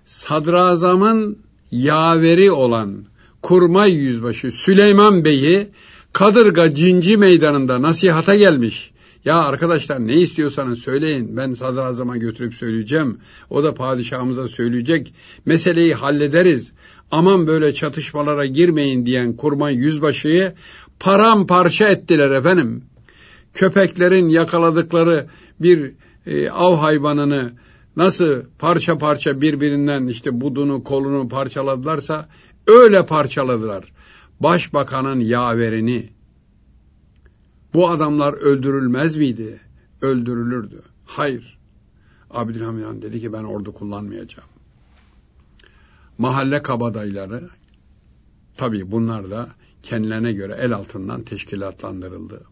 sadrazamın 0.06 1.40
yaveri 1.72 2.52
olan 2.52 3.06
kurmay 3.42 3.94
yüzbaşı 3.94 4.52
Süleyman 4.52 5.26
Bey'i 5.26 5.70
Kadırga 6.18 6.76
Cinci 6.76 7.18
Meydanı'nda 7.18 7.82
nasihata 7.82 8.36
gelmiş. 8.36 8.92
Ya 9.26 9.36
arkadaşlar 9.36 10.08
ne 10.08 10.16
istiyorsanız 10.16 10.80
söyleyin 10.80 11.38
ben 11.38 11.52
sadrazama 11.52 12.18
götürüp 12.18 12.54
söyleyeceğim. 12.54 13.18
O 13.50 13.64
da 13.64 13.74
padişahımıza 13.74 14.48
söyleyecek. 14.48 15.14
Meseleyi 15.46 15.94
hallederiz. 15.94 16.72
Aman 17.12 17.48
böyle 17.48 17.74
çatışmalara 17.74 18.46
girmeyin 18.46 19.06
diyen 19.06 19.34
kurmay 19.34 19.76
yüzbaşıyı 19.76 20.54
paramparça 21.00 21.88
ettiler 21.88 22.32
efendim. 22.32 22.84
Köpeklerin 23.54 24.30
yakaladıkları 24.30 25.28
bir 25.60 25.92
e, 26.26 26.50
av 26.50 26.78
hayvanını 26.78 27.52
nasıl 27.96 28.42
parça 28.60 28.98
parça 28.98 29.42
birbirinden 29.42 30.08
işte 30.08 30.42
budunu 30.42 30.84
kolunu 30.84 31.30
parçaladılarsa 31.30 32.30
öyle 32.68 33.06
parçaladılar. 33.06 33.84
Başbakanın 34.40 35.20
yaverini. 35.20 36.10
Bu 37.74 37.90
adamlar 37.90 38.34
öldürülmez 38.34 39.18
miydi? 39.18 39.60
Öldürülürdü. 40.02 40.82
Hayır. 41.06 41.58
Abdülhamid 42.32 42.84
Han 42.84 43.02
dedi 43.02 43.22
ki 43.22 43.34
ben 43.34 43.44
ordu 43.44 43.74
kullanmayacağım. 43.74 44.50
Mahalle 46.18 46.62
kabadayları 46.62 47.50
tabi 48.58 48.92
bunlar 48.92 49.32
da 49.32 49.50
kendilerine 49.84 50.32
göre 50.32 50.58
el 50.60 50.74
altından 50.74 51.24
teşkilatlandırıldı. 51.24 52.44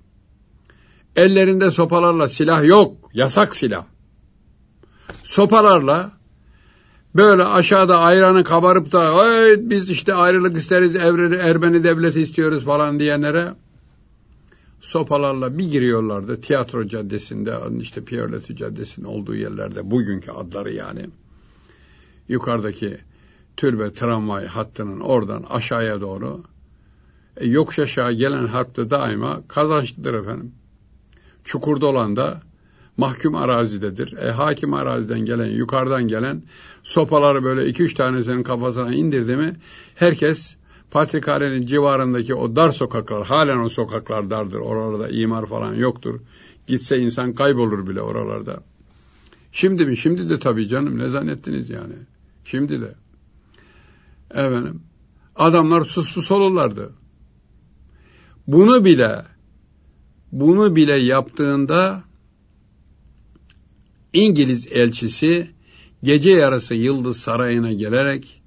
Ellerinde 1.15 1.69
sopalarla 1.69 2.27
silah 2.27 2.65
yok. 2.65 3.09
Yasak 3.13 3.55
silah. 3.55 3.85
Sopalarla 5.23 6.11
böyle 7.15 7.43
aşağıda 7.43 7.97
ayranı 7.97 8.43
kabarıp 8.43 8.91
da 8.91 9.15
biz 9.57 9.89
işte 9.89 10.13
ayrılık 10.13 10.57
isteriz, 10.57 10.95
evreni, 10.95 11.35
Ermeni 11.35 11.83
devleti 11.83 12.21
istiyoruz 12.21 12.65
falan 12.65 12.99
diyenlere 12.99 13.53
sopalarla 14.81 15.57
bir 15.57 15.71
giriyorlardı. 15.71 16.41
Tiyatro 16.41 16.87
caddesinde, 16.87 17.57
işte 17.79 18.03
Piyoleti 18.03 18.55
caddesinin 18.55 19.05
olduğu 19.05 19.35
yerlerde, 19.35 19.91
bugünkü 19.91 20.31
adları 20.31 20.73
yani. 20.73 21.09
Yukarıdaki 22.27 22.97
türbe 23.57 23.93
tramvay 23.93 24.45
hattının 24.45 24.99
oradan 24.99 25.45
aşağıya 25.49 26.01
doğru 26.01 26.43
e, 27.37 27.47
yokuş 27.47 27.79
aşağı 27.79 28.11
gelen 28.11 28.47
harpte 28.47 28.89
daima 28.89 29.41
kazançlıdır 29.47 30.13
efendim. 30.13 30.51
Çukurda 31.43 31.87
olan 31.87 32.15
da 32.15 32.41
mahkum 32.97 33.35
arazidedir. 33.35 34.17
E, 34.17 34.31
hakim 34.31 34.73
araziden 34.73 35.19
gelen, 35.19 35.45
yukarıdan 35.45 36.07
gelen 36.07 36.43
sopaları 36.83 37.43
böyle 37.43 37.67
iki 37.67 37.83
üç 37.83 37.93
tanesinin 37.93 38.43
kafasına 38.43 38.93
indirdi 38.93 39.37
mi 39.37 39.55
herkes 39.95 40.55
Patrikhane'nin 40.91 41.67
civarındaki 41.67 42.35
o 42.35 42.55
dar 42.55 42.71
sokaklar, 42.71 43.25
halen 43.25 43.59
o 43.59 43.69
sokaklar 43.69 44.29
dardır. 44.29 44.59
Oralarda 44.59 45.09
imar 45.09 45.45
falan 45.45 45.75
yoktur. 45.75 46.19
Gitse 46.67 46.97
insan 46.97 47.33
kaybolur 47.33 47.87
bile 47.87 48.01
oralarda. 48.01 48.63
Şimdi 49.51 49.85
mi? 49.85 49.97
Şimdi 49.97 50.29
de 50.29 50.39
tabii 50.39 50.67
canım. 50.67 50.97
Ne 50.97 51.09
zannettiniz 51.09 51.69
yani? 51.69 51.93
Şimdi 52.45 52.81
de. 52.81 52.95
Efendim. 54.31 54.81
Adamlar 55.35 55.83
sus 55.83 56.13
pus 56.13 56.31
olurlardı. 56.31 56.93
Bunu 58.47 58.85
bile 58.85 59.25
bunu 60.31 60.75
bile 60.75 60.95
yaptığında 60.95 62.03
İngiliz 64.15 64.67
elçisi 64.71 65.49
gece 66.03 66.29
yarısı 66.31 66.75
Yıldız 66.75 67.17
Sarayı'na 67.17 67.71
gelerek 67.73 68.41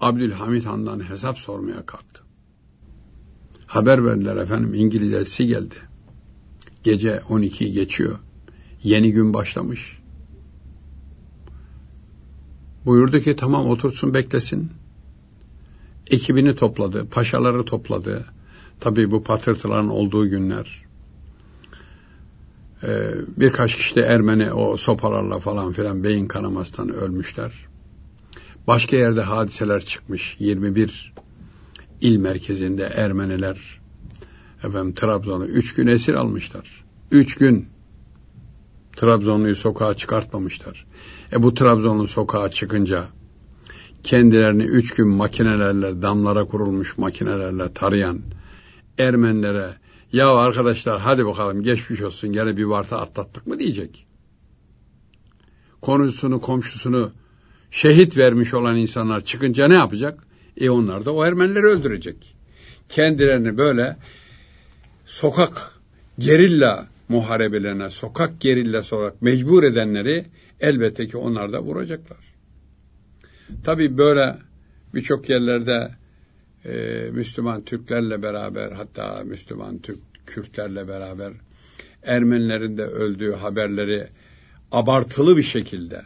Abdülhamit 0.00 0.66
Han'dan 0.66 1.10
hesap 1.10 1.38
sormaya 1.38 1.86
kalktı. 1.86 2.22
Haber 3.66 4.04
verdiler 4.04 4.36
efendim 4.36 4.74
İngiliz 4.74 5.12
elçisi 5.12 5.46
geldi. 5.46 5.74
Gece 6.82 7.16
12'yi 7.16 7.72
geçiyor. 7.72 8.18
Yeni 8.82 9.12
gün 9.12 9.34
başlamış. 9.34 9.98
Buyurdu 12.84 13.20
ki 13.20 13.36
tamam 13.36 13.66
otursun 13.66 14.14
beklesin. 14.14 14.70
Ekibini 16.10 16.56
topladı, 16.56 17.08
paşaları 17.10 17.64
topladı. 17.64 18.24
Tabii 18.80 19.10
bu 19.10 19.22
patırtıların 19.22 19.88
olduğu 19.88 20.28
günler. 20.28 20.83
Ee, 22.86 23.14
birkaç 23.36 23.76
kişi 23.76 23.94
de 23.94 24.00
Ermeni 24.00 24.52
o 24.52 24.76
sopalarla 24.76 25.38
falan 25.38 25.72
filan 25.72 26.04
beyin 26.04 26.26
kanamasından 26.26 26.88
ölmüşler. 26.88 27.52
Başka 28.66 28.96
yerde 28.96 29.22
hadiseler 29.22 29.84
çıkmış. 29.84 30.36
21 30.38 31.14
il 32.00 32.16
merkezinde 32.16 32.82
Ermeniler 32.84 33.80
efendim 34.64 34.94
Trabzon'u 34.94 35.46
üç 35.46 35.74
gün 35.74 35.86
esir 35.86 36.14
almışlar. 36.14 36.84
Üç 37.10 37.34
gün 37.34 37.68
Trabzonluyu 38.96 39.56
sokağa 39.56 39.94
çıkartmamışlar. 39.94 40.86
E 41.32 41.42
bu 41.42 41.54
Trabzonlu 41.54 42.06
sokağa 42.06 42.50
çıkınca 42.50 43.08
kendilerini 44.04 44.62
üç 44.62 44.94
gün 44.94 45.08
makinelerle 45.08 46.02
damlara 46.02 46.44
kurulmuş 46.44 46.98
makinelerle 46.98 47.72
tarayan 47.72 48.20
Ermenilere 48.98 49.74
ya 50.14 50.34
arkadaşlar 50.34 51.00
hadi 51.00 51.26
bakalım 51.26 51.62
geçmiş 51.62 52.02
olsun 52.02 52.32
gene 52.32 52.56
bir 52.56 52.64
varta 52.64 53.00
atlattık 53.00 53.46
mı 53.46 53.58
diyecek. 53.58 54.06
Konusunu 55.80 56.40
komşusunu 56.40 57.12
şehit 57.70 58.16
vermiş 58.16 58.54
olan 58.54 58.76
insanlar 58.76 59.24
çıkınca 59.24 59.68
ne 59.68 59.74
yapacak? 59.74 60.26
E 60.56 60.70
onlar 60.70 61.04
da 61.04 61.14
o 61.14 61.24
Ermenileri 61.24 61.66
öldürecek. 61.66 62.36
Kendilerini 62.88 63.58
böyle 63.58 63.96
sokak 65.04 65.80
gerilla 66.18 66.88
muharebelerine, 67.08 67.90
sokak 67.90 68.40
gerilla 68.40 68.82
olarak 68.92 69.22
mecbur 69.22 69.62
edenleri 69.62 70.26
elbette 70.60 71.06
ki 71.06 71.16
onlar 71.16 71.52
da 71.52 71.62
vuracaklar. 71.62 72.34
Tabi 73.64 73.98
böyle 73.98 74.38
birçok 74.94 75.28
yerlerde 75.28 75.90
e, 76.64 77.08
Müslüman 77.12 77.64
Türklerle 77.64 78.22
beraber 78.22 78.72
hatta 78.72 79.22
Müslüman 79.24 79.78
Türk 79.78 79.98
Kürtlerle 80.26 80.88
beraber 80.88 81.32
Ermenilerin 82.02 82.78
de 82.78 82.84
öldüğü 82.84 83.32
haberleri 83.32 84.08
abartılı 84.72 85.36
bir 85.36 85.42
şekilde. 85.42 86.02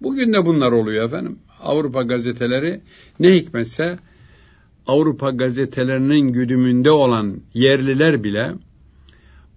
Bugün 0.00 0.32
de 0.32 0.46
bunlar 0.46 0.72
oluyor 0.72 1.06
efendim. 1.06 1.38
Avrupa 1.60 2.02
gazeteleri 2.02 2.80
ne 3.20 3.32
hikmetse 3.32 3.98
Avrupa 4.86 5.30
gazetelerinin 5.30 6.32
güdümünde 6.32 6.90
olan 6.90 7.40
yerliler 7.54 8.24
bile 8.24 8.54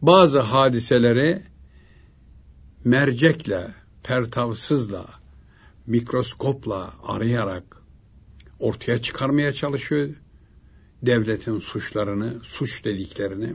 bazı 0.01 0.39
hadiseleri 0.39 1.41
mercekle, 2.83 3.67
pertavsızla, 4.03 5.05
mikroskopla 5.87 6.93
arayarak 7.07 7.63
ortaya 8.59 9.01
çıkarmaya 9.01 9.53
çalışıyor 9.53 10.09
devletin 11.05 11.59
suçlarını, 11.59 12.33
suç 12.43 12.85
dediklerini, 12.85 13.53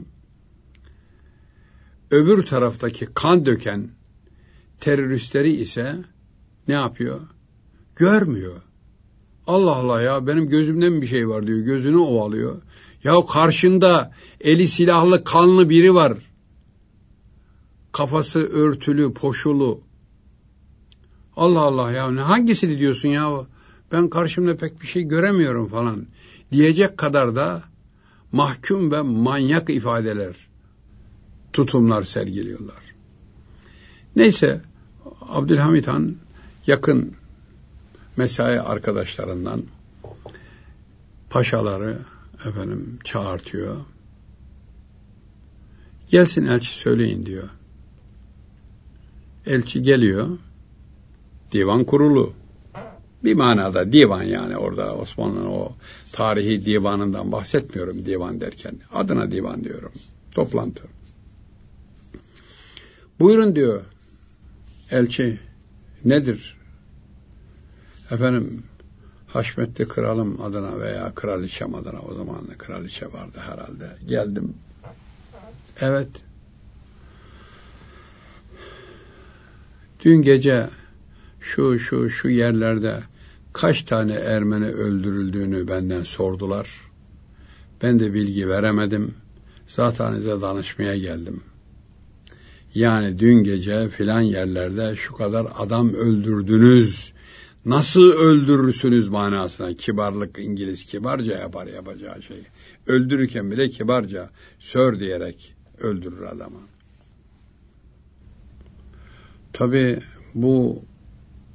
öbür 2.11 2.45
taraftaki 2.45 3.07
kan 3.13 3.45
döken 3.45 3.89
teröristleri 4.79 5.51
ise 5.51 5.95
ne 6.67 6.73
yapıyor? 6.73 7.19
Görmüyor. 7.95 8.61
Allah 9.47 9.75
Allah 9.75 10.01
ya 10.01 10.27
benim 10.27 10.49
gözümden 10.49 11.01
bir 11.01 11.07
şey 11.07 11.29
var 11.29 11.47
diyor. 11.47 11.59
Gözünü 11.59 11.97
ovalıyor. 11.97 12.61
Ya 13.03 13.13
karşında 13.33 14.11
eli 14.41 14.67
silahlı 14.67 15.23
kanlı 15.23 15.69
biri 15.69 15.93
var. 15.93 16.17
Kafası 17.91 18.39
örtülü, 18.39 19.13
poşulu. 19.13 19.81
Allah 21.35 21.59
Allah 21.59 21.91
ya 21.91 22.11
ne 22.11 22.21
hangisini 22.21 22.79
diyorsun 22.79 23.09
ya? 23.09 23.47
Ben 23.91 24.09
karşımda 24.09 24.57
pek 24.57 24.81
bir 24.81 24.87
şey 24.87 25.03
göremiyorum 25.03 25.67
falan. 25.67 26.05
Diyecek 26.51 26.97
kadar 26.97 27.35
da 27.35 27.63
mahkum 28.31 28.91
ve 28.91 29.01
manyak 29.01 29.69
ifadeler, 29.69 30.35
tutumlar 31.53 32.03
sergiliyorlar. 32.03 32.83
Neyse 34.15 34.61
Abdülhamit 35.21 35.87
Han 35.87 36.15
yakın 36.67 37.15
mesai 38.17 38.61
arkadaşlarından 38.61 39.63
paşaları 41.29 41.99
efendim 42.45 42.99
çağırtıyor. 43.03 43.77
Gelsin 46.09 46.45
elçi 46.45 46.71
söyleyin 46.71 47.25
diyor. 47.25 47.49
Elçi 49.45 49.81
geliyor. 49.81 50.37
Divan 51.51 51.83
kurulu. 51.83 52.33
Bir 53.23 53.33
manada 53.33 53.93
divan 53.93 54.23
yani 54.23 54.57
orada 54.57 54.95
Osmanlı'nın 54.95 55.45
o 55.45 55.71
tarihi 56.11 56.65
divanından 56.65 57.31
bahsetmiyorum 57.31 58.05
divan 58.05 58.41
derken. 58.41 58.75
Adına 58.93 59.31
divan 59.31 59.63
diyorum. 59.63 59.91
Toplantı. 60.35 60.83
Buyurun 63.19 63.55
diyor 63.55 63.81
elçi 64.91 65.39
nedir? 66.05 66.57
Efendim 68.11 68.63
Haşmetli 69.33 69.87
kralım 69.87 70.41
adına 70.41 70.79
veya 70.79 71.15
kraliçem 71.15 71.75
adına 71.75 71.99
o 71.99 72.13
zaman 72.13 72.45
kraliçe 72.57 73.05
vardı 73.05 73.39
herhalde. 73.39 73.89
Geldim. 74.07 74.53
Evet. 75.79 76.09
Dün 80.05 80.21
gece 80.21 80.69
şu 81.49 81.79
şu 81.79 82.09
şu 82.09 82.29
yerlerde 82.29 82.99
kaç 83.53 83.83
tane 83.83 84.13
Ermeni 84.13 84.65
öldürüldüğünü 84.65 85.67
benden 85.67 86.03
sordular. 86.03 86.69
Ben 87.83 87.99
de 87.99 88.13
bilgi 88.13 88.47
veremedim. 88.47 89.13
Zatenize 89.67 90.41
danışmaya 90.41 90.97
geldim. 90.97 91.41
Yani 92.75 93.19
dün 93.19 93.43
gece 93.43 93.89
filan 93.89 94.21
yerlerde 94.21 94.95
şu 94.95 95.15
kadar 95.15 95.47
adam 95.55 95.93
öldürdünüz. 95.93 97.13
Nasıl 97.65 98.11
öldürürsünüz 98.11 99.09
manasına 99.09 99.73
kibarlık 99.73 100.39
İngiliz 100.39 100.85
kibarca 100.85 101.37
yapar 101.37 101.67
yapacağı 101.67 102.21
şeyi. 102.21 102.45
Öldürürken 102.87 103.51
bile 103.51 103.69
kibarca 103.69 104.29
sör 104.59 104.99
diyerek 104.99 105.55
öldürür 105.79 106.23
adamı. 106.23 106.59
Tabi 109.53 109.99
bu 110.35 110.83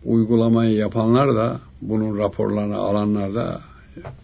uygulamayı 0.04 0.76
yapanlar 0.76 1.34
da 1.34 1.60
bunun 1.82 2.18
raporlarını 2.18 2.76
alanlar 2.76 3.34
da 3.34 3.60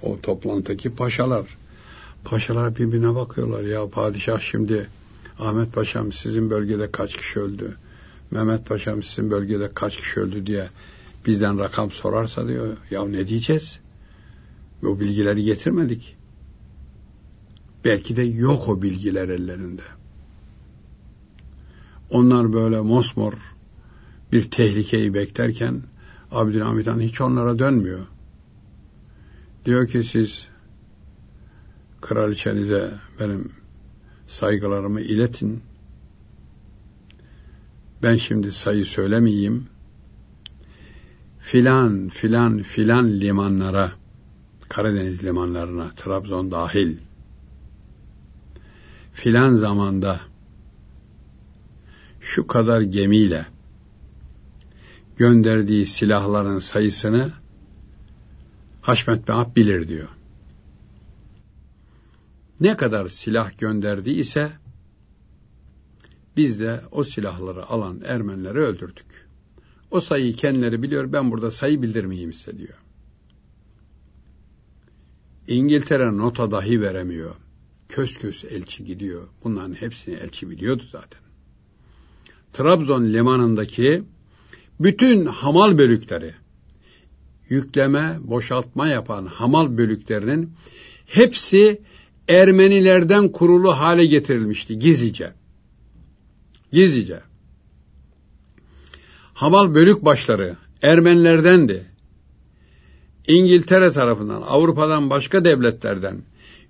o 0.03 0.21
toplantıdaki 0.21 0.95
paşalar. 0.95 1.57
Paşalar 2.25 2.77
birbirine 2.77 3.15
bakıyorlar 3.15 3.65
ya 3.65 3.89
padişah 3.89 4.41
şimdi 4.41 4.89
Ahmet 5.41 5.73
Paşam 5.73 6.13
sizin 6.13 6.51
bölgede 6.51 6.91
kaç 6.91 7.17
kişi 7.17 7.41
öldü? 7.41 7.77
Mehmet 8.31 8.67
Paşam 8.67 9.03
sizin 9.03 9.31
bölgede 9.31 9.71
kaç 9.75 9.97
kişi 9.97 10.21
öldü 10.21 10.47
diye 10.47 10.69
bizden 11.27 11.59
rakam 11.59 11.91
sorarsa 11.91 12.49
diyor 12.49 12.77
ya 12.91 13.05
ne 13.05 13.29
diyeceğiz? 13.29 13.79
O 14.85 15.01
bilgileri 15.01 15.45
getirmedik. 15.45 16.17
Belki 17.85 18.17
de 18.17 18.23
yok 18.23 18.69
o 18.69 18.83
bilgiler 18.83 19.29
ellerinde. 19.29 19.83
Onlar 22.11 22.53
böyle 22.53 22.81
mosmor 22.81 23.35
bir 24.33 24.51
tehlikeyi 24.51 25.15
beklerken 25.15 25.83
Abdülhamit 26.31 26.87
Han 26.87 27.01
hiç 27.01 27.21
onlara 27.21 27.59
dönmüyor. 27.59 28.07
Diyor 29.65 29.89
ki 29.89 30.05
siz 30.05 30.49
kraliçenize 32.01 32.95
benim 33.21 33.53
saygılarımı 34.27 35.01
iletin. 35.01 35.63
Ben 38.03 38.17
şimdi 38.17 38.53
sayı 38.53 38.87
söylemeyeyim. 38.87 39.67
Filan 41.41 42.09
filan 42.09 42.59
filan 42.59 43.09
limanlara, 43.09 43.93
Karadeniz 44.69 45.25
limanlarına, 45.25 45.91
Trabzon 45.91 46.51
dahil, 46.51 46.99
filan 49.13 49.55
zamanda 49.55 50.21
şu 52.21 52.47
kadar 52.47 52.81
gemiyle 52.81 53.47
gönderdiği 55.21 55.87
silahların 55.87 56.59
sayısını 56.59 57.33
Haşmet 58.81 59.29
Behab 59.29 59.57
bilir 59.57 59.89
diyor. 59.89 60.09
Ne 62.61 62.77
kadar 62.77 63.07
silah 63.07 63.59
gönderdiyse 63.59 64.53
biz 66.37 66.61
de 66.61 66.81
o 66.91 67.05
silahları 67.05 67.67
alan 67.67 68.01
Ermenileri 68.05 68.59
öldürdük. 68.59 69.29
O 69.91 70.01
sayıyı 70.01 70.37
kendileri 70.37 70.83
biliyor, 70.83 71.13
ben 71.13 71.31
burada 71.31 71.51
sayı 71.51 71.83
bildirmeyeyim 71.83 72.33
size 72.33 72.59
diyor. 72.59 72.79
İngiltere 75.49 76.17
nota 76.17 76.51
dahi 76.51 76.81
veremiyor. 76.81 77.35
Kös 77.89 78.19
kös 78.19 78.45
elçi 78.45 78.85
gidiyor. 78.85 79.29
Bunların 79.45 79.75
hepsini 79.75 80.15
elçi 80.15 80.51
biliyordu 80.51 80.83
zaten. 80.93 81.21
Trabzon 82.53 83.05
limanındaki 83.05 84.05
bütün 84.81 85.27
hamal 85.27 85.79
bölükleri, 85.79 86.35
yükleme, 87.49 88.19
boşaltma 88.23 88.89
yapan 88.89 89.27
hamal 89.27 89.77
bölüklerinin 89.77 90.53
hepsi 91.07 91.81
Ermenilerden 92.29 93.29
kurulu 93.29 93.79
hale 93.79 94.07
getirilmişti 94.07 94.79
gizlice. 94.79 95.33
Gizlice. 96.73 97.21
Hamal 99.35 99.75
bölük 99.75 100.05
başları 100.05 100.57
Ermenilerdendi. 100.83 101.87
İngiltere 103.27 103.93
tarafından, 103.93 104.43
Avrupa'dan 104.43 105.11
başka 105.11 105.45
devletlerden 105.45 106.23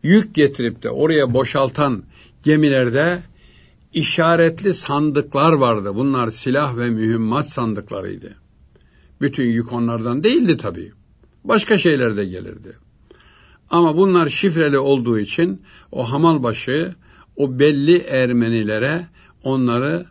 yük 0.02 0.34
getirip 0.34 0.82
de 0.82 0.90
oraya 0.90 1.34
boşaltan 1.34 2.02
gemilerde 2.42 3.22
işaretli 3.92 4.74
sandıklar 4.74 5.52
vardı. 5.52 5.94
Bunlar 5.94 6.30
silah 6.30 6.76
ve 6.76 6.90
mühimmat 6.90 7.48
sandıklarıydı. 7.48 8.36
Bütün 9.20 9.44
yük 9.44 9.72
onlardan 9.72 10.24
değildi 10.24 10.56
tabii. 10.56 10.92
Başka 11.44 11.78
şeyler 11.78 12.16
de 12.16 12.24
gelirdi. 12.24 12.76
Ama 13.70 13.96
bunlar 13.96 14.28
şifreli 14.28 14.78
olduğu 14.78 15.18
için 15.18 15.62
o 15.92 16.12
hamalbaşı 16.12 16.94
o 17.36 17.58
belli 17.58 17.98
Ermenilere 17.98 19.06
onları 19.42 20.06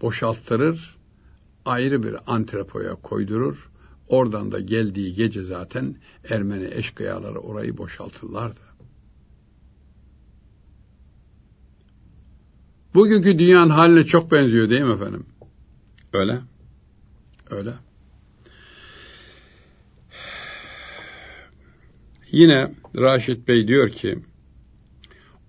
boşalttırır, 0.00 0.96
ayrı 1.64 2.02
bir 2.02 2.16
antrepoya 2.26 2.94
koydurur. 2.94 3.70
Oradan 4.08 4.52
da 4.52 4.60
geldiği 4.60 5.14
gece 5.14 5.42
zaten 5.42 5.96
Ermeni 6.30 6.68
eşkıyaları 6.74 7.38
orayı 7.38 7.78
boşaltırlardı. 7.78 8.60
Bugünkü 12.94 13.38
dünyanın 13.38 13.70
haline 13.70 14.06
çok 14.06 14.30
benziyor 14.30 14.70
değil 14.70 14.82
mi 14.82 14.92
efendim? 14.92 15.26
Öyle. 16.12 16.40
Öyle. 17.50 17.74
Yine 22.30 22.74
Raşit 22.96 23.48
Bey 23.48 23.68
diyor 23.68 23.90
ki 23.90 24.18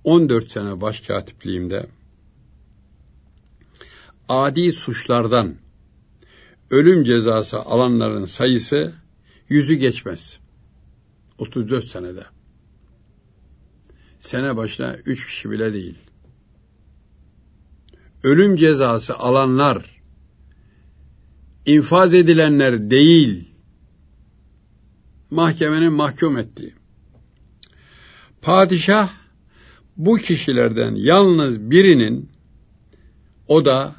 14 0.04 0.52
sene 0.52 0.82
başkatipliğimde 0.82 1.88
adi 4.30 4.72
suçlardan 4.72 5.56
ölüm 6.70 7.04
cezası 7.04 7.60
alanların 7.60 8.26
sayısı 8.26 8.94
yüzü 9.50 9.76
geçmez. 9.76 10.40
34 11.38 11.86
senede. 11.86 12.26
Sene 14.20 14.58
başına 14.58 14.96
3 14.96 15.26
kişi 15.26 15.52
bile 15.52 15.74
değil. 15.74 15.98
Ölüm 18.24 18.56
cezası 18.56 19.16
alanlar 19.16 20.02
infaz 21.66 22.14
edilenler 22.14 22.90
değil 22.90 23.54
mahkemenin 25.32 25.94
mahkum 25.94 26.38
ettiği. 26.38 26.74
Padişah 28.42 29.10
bu 29.98 30.18
kişilerden 30.18 30.96
yalnız 30.96 31.72
birinin 31.72 32.30
o 33.48 33.66
da 33.66 33.96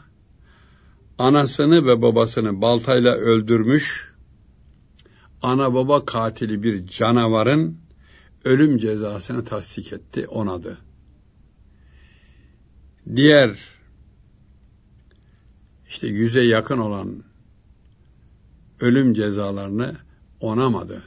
anasını 1.18 1.86
ve 1.86 2.02
babasını 2.02 2.60
baltayla 2.60 3.14
öldürmüş 3.14 4.14
ana 5.42 5.74
baba 5.74 6.04
katili 6.04 6.62
bir 6.62 6.86
canavarın 6.86 7.78
ölüm 8.44 8.78
cezasını 8.78 9.44
tasdik 9.44 9.92
etti, 9.92 10.26
onadı. 10.28 10.78
Diğer 13.16 13.73
işte 15.94 16.06
yüze 16.06 16.40
yakın 16.40 16.78
olan 16.78 17.24
ölüm 18.80 19.14
cezalarını 19.14 19.96
onamadı. 20.40 21.02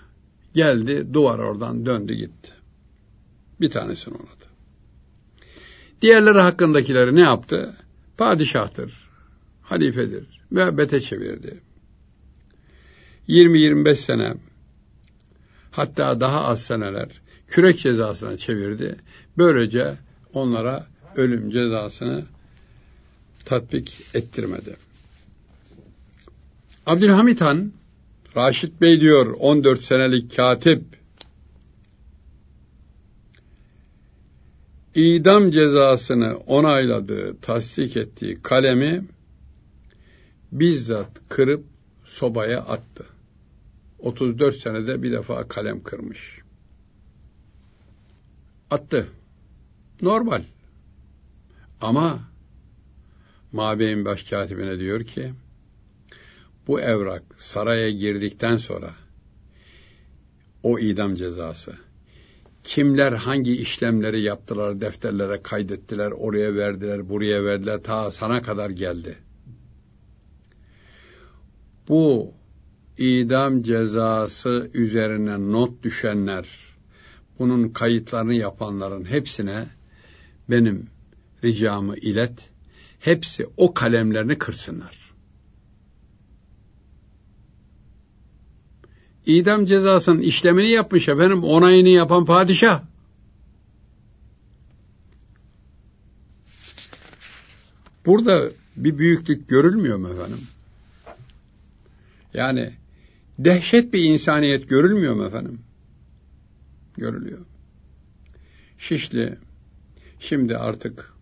Geldi 0.54 1.14
duvar 1.14 1.40
oradan 1.40 1.86
döndü 1.86 2.14
gitti. 2.14 2.52
Bir 3.62 3.70
tanesini 3.70 4.14
onadı. 4.14 4.46
Diğerleri 6.02 6.40
hakkındakileri 6.40 7.16
ne 7.16 7.22
yaptı? 7.22 7.76
Padişahtır, 8.18 9.10
halifedir, 9.62 10.42
müebbete 10.52 11.00
çevirdi. 11.00 11.62
20-25 13.30 13.96
sene 13.96 14.34
hatta 15.72 16.20
daha 16.20 16.44
az 16.44 16.62
seneler 16.62 17.22
kürek 17.48 17.80
cezasına 17.80 18.38
çevirdi. 18.38 18.96
Böylece 19.38 19.98
onlara 20.34 20.88
ölüm 21.16 21.50
cezasını 21.50 22.26
tatbik 23.48 24.02
ettirmedi. 24.14 24.76
Abdülhamit 26.86 27.42
Han, 27.42 27.72
Raşit 28.36 28.82
Bey 28.82 29.02
diyor 29.02 29.36
14 29.40 29.84
senelik 29.84 30.36
katip, 30.36 30.84
idam 34.96 35.52
cezasını 35.52 36.38
onayladığı, 36.38 37.38
tasdik 37.42 37.98
ettiği 37.98 38.42
kalemi 38.44 39.06
bizzat 40.52 41.12
kırıp 41.30 41.66
sobaya 42.06 42.62
attı. 42.62 43.06
34 44.00 44.56
senede 44.56 45.04
bir 45.04 45.12
defa 45.12 45.48
kalem 45.48 45.84
kırmış. 45.84 46.42
Attı. 48.72 49.08
Normal. 50.02 50.44
Ama 51.82 52.20
Mabeyin 53.52 54.06
başkatibine 54.06 54.80
diyor 54.80 55.04
ki, 55.04 55.34
bu 56.68 56.82
evrak 56.82 57.24
saraya 57.38 57.92
girdikten 57.92 58.58
sonra 58.58 58.94
o 60.64 60.80
idam 60.80 61.16
cezası 61.16 61.76
kimler 62.68 63.12
hangi 63.12 63.62
işlemleri 63.62 64.22
yaptılar, 64.22 64.82
defterlere 64.82 65.42
kaydettiler, 65.42 66.12
oraya 66.12 66.56
verdiler, 66.56 67.10
buraya 67.10 67.44
verdiler, 67.44 67.84
ta 67.84 68.12
sana 68.12 68.42
kadar 68.42 68.70
geldi. 68.70 69.16
Bu 71.88 72.34
idam 72.98 73.62
cezası 73.62 74.70
üzerine 74.74 75.52
not 75.52 75.84
düşenler, 75.84 76.48
bunun 77.40 77.70
kayıtlarını 77.70 78.34
yapanların 78.34 79.06
hepsine 79.06 79.68
benim 80.50 80.88
ricamı 81.44 81.98
ilet, 81.98 82.50
hepsi 83.08 83.46
o 83.58 83.74
kalemlerini 83.74 84.38
kırsınlar. 84.38 85.14
İdam 89.26 89.66
cezasının 89.66 90.20
işlemini 90.20 90.70
yapmış 90.70 91.10
efendim, 91.10 91.44
onayını 91.44 91.90
yapan 91.90 92.26
padişah. 92.26 92.84
Burada 98.06 98.50
bir 98.76 98.98
büyüklük 98.98 99.50
görülmüyor 99.50 99.98
mu 99.98 100.10
efendim? 100.10 100.42
Yani 102.34 102.74
dehşet 103.40 103.94
bir 103.94 104.04
insaniyet 104.04 104.70
görülmüyor 104.70 105.16
mu 105.16 105.26
efendim? 105.26 105.60
Görülüyor. 106.98 107.40
Şişli 108.78 109.38
şimdi 110.20 110.58
artık 110.58 111.17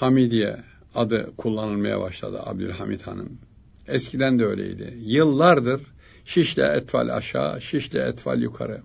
Hamidiye 0.00 0.56
adı 0.94 1.32
kullanılmaya 1.36 2.00
başladı 2.00 2.40
Abdülhamit 2.44 3.06
Hanım. 3.06 3.38
Eskiden 3.86 4.38
de 4.38 4.44
öyleydi. 4.44 4.94
Yıllardır 4.98 5.82
Şişli 6.24 6.62
Etfal 6.62 7.08
aşağı, 7.08 7.60
Şişli 7.60 7.98
Etfal 7.98 8.42
yukarı. 8.42 8.82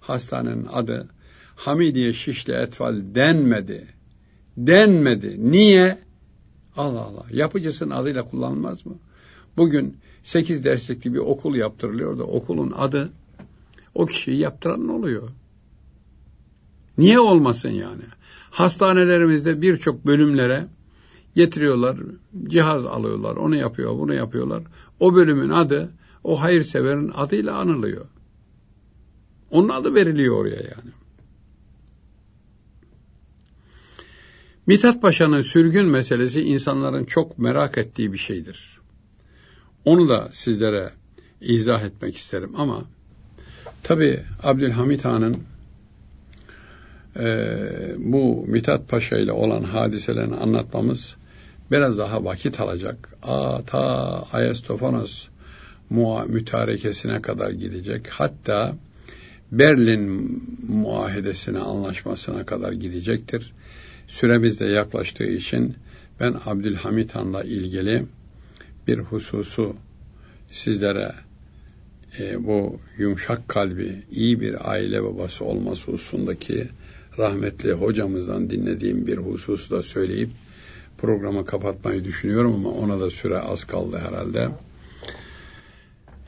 Hastanenin 0.00 0.66
adı 0.72 1.08
Hamidiye 1.56 2.12
Şişli 2.12 2.52
Etfal 2.52 2.94
denmedi. 3.14 3.86
Denmedi. 4.56 5.50
Niye? 5.50 5.98
Allah 6.76 7.00
Allah. 7.00 7.26
Yapıcısının 7.32 7.90
adıyla 7.90 8.28
kullanılmaz 8.28 8.86
mı? 8.86 8.98
Bugün 9.56 9.96
sekiz 10.22 10.64
derslikli 10.64 11.14
bir 11.14 11.18
okul 11.18 11.54
yaptırılıyor 11.54 12.18
da 12.18 12.24
okulun 12.24 12.72
adı 12.76 13.12
o 13.94 14.06
kişiyi 14.06 14.38
yaptıran 14.38 14.88
oluyor. 14.88 15.28
Niye 17.00 17.20
olmasın 17.20 17.68
yani? 17.68 18.02
Hastanelerimizde 18.50 19.62
birçok 19.62 20.06
bölümlere 20.06 20.66
getiriyorlar, 21.34 21.96
cihaz 22.48 22.86
alıyorlar, 22.86 23.36
onu 23.36 23.56
yapıyor, 23.56 23.98
bunu 23.98 24.14
yapıyorlar. 24.14 24.62
O 25.00 25.14
bölümün 25.14 25.48
adı 25.48 25.92
o 26.24 26.40
hayırseverin 26.40 27.12
adıyla 27.14 27.56
anılıyor. 27.56 28.06
Onun 29.50 29.68
adı 29.68 29.94
veriliyor 29.94 30.36
oraya 30.36 30.60
yani. 30.60 30.90
Mithat 34.66 35.02
Paşa'nın 35.02 35.40
sürgün 35.40 35.86
meselesi 35.86 36.40
insanların 36.40 37.04
çok 37.04 37.38
merak 37.38 37.78
ettiği 37.78 38.12
bir 38.12 38.18
şeydir. 38.18 38.80
Onu 39.84 40.08
da 40.08 40.28
sizlere 40.32 40.92
izah 41.40 41.82
etmek 41.82 42.16
isterim 42.16 42.52
ama 42.56 42.84
tabi 43.82 44.22
Abdülhamit 44.42 45.04
Han'ın 45.04 45.36
e, 47.16 47.24
bu 47.98 48.44
Mithat 48.48 48.88
Paşa 48.88 49.16
ile 49.16 49.32
olan 49.32 49.62
hadiselerini 49.62 50.36
anlatmamız 50.36 51.16
biraz 51.70 51.98
daha 51.98 52.24
vakit 52.24 52.60
alacak. 52.60 53.08
Aa, 53.22 53.62
ta 53.66 54.22
Ayastofanos 54.32 55.28
mütarekesine 56.26 57.22
kadar 57.22 57.50
gidecek. 57.50 58.08
Hatta 58.08 58.76
Berlin 59.52 60.42
muahedesine, 60.68 61.58
anlaşmasına 61.58 62.46
kadar 62.46 62.72
gidecektir. 62.72 63.52
Süremiz 64.06 64.60
de 64.60 64.64
yaklaştığı 64.64 65.24
için 65.24 65.74
ben 66.20 66.36
Abdülhamit 66.46 67.14
Han'la 67.14 67.42
ilgili 67.42 68.04
bir 68.86 68.98
hususu 68.98 69.76
sizlere 70.52 71.12
e, 72.18 72.46
bu 72.46 72.80
yumuşak 72.98 73.48
kalbi, 73.48 74.02
iyi 74.10 74.40
bir 74.40 74.70
aile 74.70 75.04
babası 75.04 75.44
olması 75.44 75.92
hususundaki 75.92 76.68
rahmetli 77.20 77.72
hocamızdan 77.72 78.50
dinlediğim 78.50 79.06
bir 79.06 79.16
hususu 79.16 79.70
da 79.70 79.82
söyleyip 79.82 80.30
programı 80.98 81.46
kapatmayı 81.46 82.04
düşünüyorum 82.04 82.54
ama 82.54 82.70
ona 82.70 83.00
da 83.00 83.10
süre 83.10 83.38
az 83.38 83.64
kaldı 83.64 83.98
herhalde. 83.98 84.48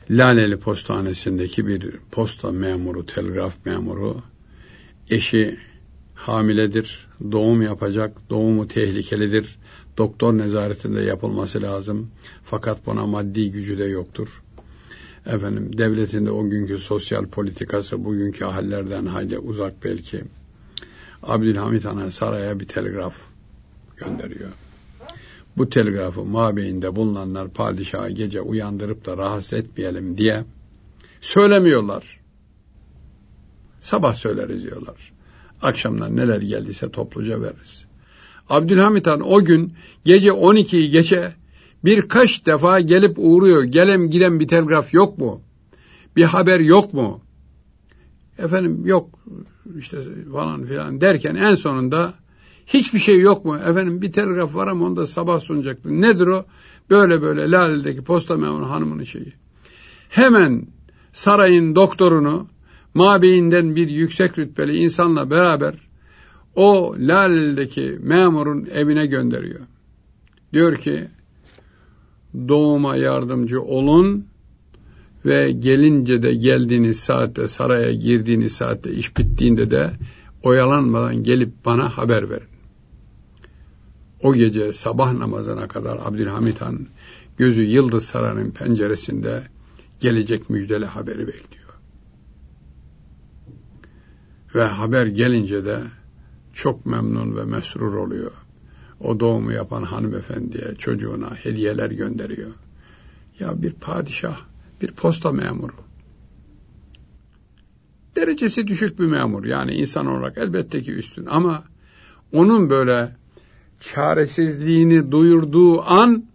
Laleli 0.09 0.57
Postanesi'ndeki 0.57 1.67
bir 1.67 1.91
posta 2.11 2.51
memuru, 2.51 3.05
telgraf 3.05 3.65
memuru, 3.65 4.21
eşi 5.09 5.57
hamiledir, 6.13 7.07
doğum 7.31 7.61
yapacak, 7.61 8.17
doğumu 8.29 8.67
tehlikelidir, 8.67 9.59
doktor 9.97 10.37
nezaretinde 10.37 11.01
yapılması 11.01 11.61
lazım. 11.61 12.11
Fakat 12.43 12.85
buna 12.85 13.05
maddi 13.05 13.51
gücü 13.51 13.77
de 13.77 13.85
yoktur. 13.85 14.43
Efendim 15.25 15.77
devletinde 15.77 16.31
o 16.31 16.49
günkü 16.49 16.77
sosyal 16.77 17.25
politikası 17.25 18.05
bugünkü 18.05 18.45
hallerden 18.45 19.05
hayli 19.05 19.39
uzak 19.39 19.83
belki. 19.83 20.23
Abdülhamit 21.27 21.85
Han'a 21.85 22.11
saraya 22.11 22.59
bir 22.59 22.67
telgraf 22.67 23.13
gönderiyor. 23.97 24.49
Bu 25.57 25.69
telgrafı 25.69 26.25
mabeyinde 26.25 26.95
bulunanlar 26.95 27.49
padişahı 27.49 28.09
gece 28.09 28.41
uyandırıp 28.41 29.05
da 29.05 29.17
rahatsız 29.17 29.53
etmeyelim 29.53 30.17
diye 30.17 30.45
söylemiyorlar. 31.21 32.19
Sabah 33.81 34.13
söyleriz 34.13 34.63
diyorlar. 34.63 35.13
Akşamdan 35.61 36.15
neler 36.15 36.41
geldiyse 36.41 36.91
topluca 36.91 37.41
veririz. 37.41 37.85
Abdülhamit 38.49 39.07
Han 39.07 39.21
o 39.21 39.45
gün 39.45 39.73
gece 40.05 40.29
12'yi 40.29 40.89
geçe 40.89 41.33
birkaç 41.85 42.45
defa 42.45 42.79
gelip 42.79 43.15
uğruyor. 43.17 43.63
Gelem 43.63 44.09
giden 44.09 44.39
bir 44.39 44.47
telgraf 44.47 44.93
yok 44.93 45.17
mu? 45.17 45.41
Bir 46.15 46.23
haber 46.23 46.59
yok 46.59 46.93
mu? 46.93 47.22
Efendim 48.37 48.85
yok 48.85 49.09
işte 49.77 49.97
falan 50.31 50.65
filan 50.65 51.01
derken 51.01 51.35
en 51.35 51.55
sonunda 51.55 52.13
hiçbir 52.65 52.99
şey 52.99 53.19
yok 53.19 53.45
mu? 53.45 53.57
Efendim 53.57 54.01
bir 54.01 54.11
telgraf 54.11 54.55
var 54.55 54.67
ama 54.67 54.85
onu 54.85 54.95
da 54.95 55.07
sabah 55.07 55.39
sunacaktı. 55.39 56.01
Nedir 56.01 56.27
o? 56.27 56.45
Böyle 56.89 57.21
böyle 57.21 57.51
Lale'deki 57.51 58.03
posta 58.03 58.37
memuru 58.37 58.69
hanımının 58.69 59.03
şeyi. 59.03 59.33
Hemen 60.09 60.67
sarayın 61.11 61.75
doktorunu 61.75 62.47
mabeyinden 62.93 63.75
bir 63.75 63.89
yüksek 63.89 64.39
rütbeli 64.39 64.77
insanla 64.77 65.29
beraber 65.29 65.73
o 66.55 66.95
Lale'deki 66.99 67.99
memurun 68.01 68.65
evine 68.71 69.05
gönderiyor. 69.05 69.61
Diyor 70.53 70.77
ki 70.77 71.07
doğuma 72.47 72.95
yardımcı 72.95 73.61
olun 73.61 74.25
ve 75.25 75.51
gelince 75.51 76.23
de 76.23 76.33
geldiğiniz 76.33 76.99
saatte 76.99 77.47
saraya 77.47 77.93
girdiğiniz 77.93 78.51
saatte 78.53 78.91
iş 78.91 79.17
bittiğinde 79.17 79.71
de 79.71 79.93
oyalanmadan 80.43 81.23
gelip 81.23 81.65
bana 81.65 81.97
haber 81.97 82.29
verin. 82.29 82.47
O 84.21 84.33
gece 84.33 84.73
sabah 84.73 85.13
namazına 85.13 85.67
kadar 85.67 85.99
Abdülhamit 86.01 86.61
Han 86.61 86.87
gözü 87.37 87.61
Yıldız 87.61 88.05
Sarayı'nın 88.05 88.51
penceresinde 88.51 89.43
gelecek 89.99 90.49
müjdeli 90.49 90.85
haberi 90.85 91.27
bekliyor. 91.27 91.63
Ve 94.55 94.63
haber 94.63 95.05
gelince 95.05 95.65
de 95.65 95.81
çok 96.53 96.85
memnun 96.85 97.37
ve 97.37 97.43
mesrur 97.43 97.93
oluyor. 97.93 98.31
O 98.99 99.19
doğumu 99.19 99.51
yapan 99.51 99.83
hanımefendiye, 99.83 100.75
çocuğuna 100.77 101.35
hediyeler 101.35 101.91
gönderiyor. 101.91 102.51
Ya 103.39 103.61
bir 103.61 103.73
padişah, 103.73 104.39
bir 104.83 104.91
posta 104.91 105.31
memuru. 105.31 105.73
Derecesi 108.15 108.67
düşük 108.67 108.99
bir 108.99 109.05
memur. 109.05 109.45
Yani 109.45 109.73
insan 109.73 110.05
olarak 110.05 110.37
elbette 110.37 110.81
ki 110.81 110.91
üstün. 110.91 111.25
Ama 111.25 111.63
onun 112.31 112.69
böyle 112.69 113.15
çaresizliğini 113.79 115.11
duyurduğu 115.11 115.81
an 115.81 116.25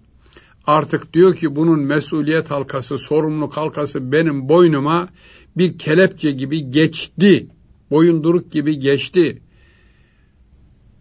artık 0.66 1.12
diyor 1.12 1.34
ki 1.34 1.57
bunun 1.57 1.80
mesuliyet 1.80 2.51
halkası, 2.51 2.99
sorumluluk 2.99 3.57
halkası 3.57 4.12
benim 4.12 4.49
boynuma 4.49 5.09
bir 5.57 5.78
kelepçe 5.78 6.30
gibi 6.30 6.70
geçti. 6.70 7.46
Boyunduruk 7.90 8.53
gibi 8.53 8.78
geçti. 8.78 9.42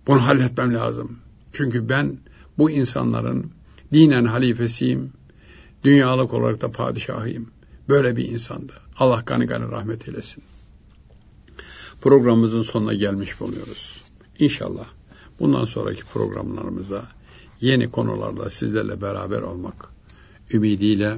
Bunu 0.07 0.27
halletmem 0.27 0.73
lazım. 0.73 1.19
Çünkü 1.53 1.89
ben 1.89 2.17
bu 2.57 2.71
insanların 2.71 3.51
dinen 3.93 4.25
halifesiyim, 4.25 5.11
dünyalık 5.87 6.33
olarak 6.33 6.61
da 6.61 6.71
padişahıyım. 6.71 7.47
Böyle 7.89 8.15
bir 8.15 8.27
insandı. 8.27 8.73
Allah 8.97 9.23
gani 9.25 9.45
gani 9.45 9.71
rahmet 9.71 10.07
eylesin. 10.07 10.43
Programımızın 12.01 12.61
sonuna 12.61 12.93
gelmiş 12.93 13.39
bulunuyoruz. 13.39 14.01
İnşallah 14.39 14.85
bundan 15.39 15.65
sonraki 15.65 16.05
programlarımızda 16.05 17.03
yeni 17.61 17.91
konularla 17.91 18.49
sizlerle 18.49 19.01
beraber 19.01 19.41
olmak 19.41 19.89
ümidiyle 20.53 21.17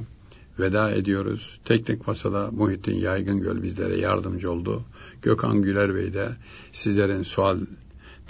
veda 0.58 0.90
ediyoruz. 0.90 1.60
Teknik 1.64 2.06
Masada 2.06 2.50
Muhittin 2.50 2.96
Yaygın 2.96 3.40
Göl 3.40 3.62
bizlere 3.62 3.96
yardımcı 3.96 4.52
oldu. 4.52 4.84
Gökhan 5.22 5.62
Güler 5.62 5.94
Bey 5.94 6.14
de 6.14 6.28
sizlerin 6.72 7.22
sual 7.22 7.58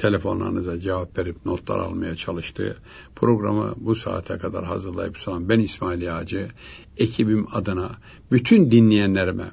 telefonlarınıza 0.01 0.81
cevap 0.81 1.19
verip 1.19 1.47
notlar 1.47 1.79
almaya 1.79 2.17
çalıştı. 2.17 2.77
Programı 3.17 3.75
bu 3.77 3.95
saate 3.95 4.39
kadar 4.39 4.65
hazırlayıp 4.65 5.19
sunan 5.19 5.49
ben 5.49 5.61
İsmail 5.61 6.03
Yağcı, 6.03 6.49
ekibim 6.97 7.47
adına 7.53 7.91
bütün 8.33 8.71
dinleyenlerime 8.71 9.51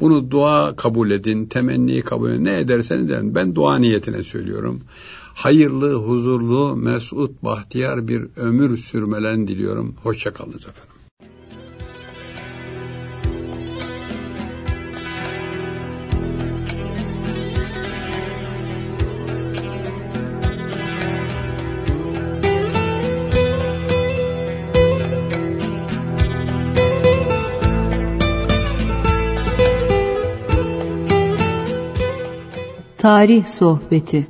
bunu 0.00 0.30
dua 0.30 0.76
kabul 0.76 1.10
edin, 1.10 1.46
temenni 1.46 2.02
kabul 2.02 2.30
edin, 2.30 2.44
ne 2.44 2.58
ederseniz 2.58 3.10
edin. 3.10 3.34
Ben 3.34 3.54
dua 3.54 3.78
niyetine 3.78 4.22
söylüyorum. 4.22 4.80
Hayırlı, 5.34 5.94
huzurlu, 5.94 6.76
mesut, 6.76 7.44
bahtiyar 7.44 8.08
bir 8.08 8.26
ömür 8.36 8.78
sürmelerini 8.78 9.48
diliyorum. 9.48 9.94
Hoşçakalınız 10.02 10.68
efendim. 10.68 10.95
Tarih 33.06 33.46
Sohbeti 33.46 34.26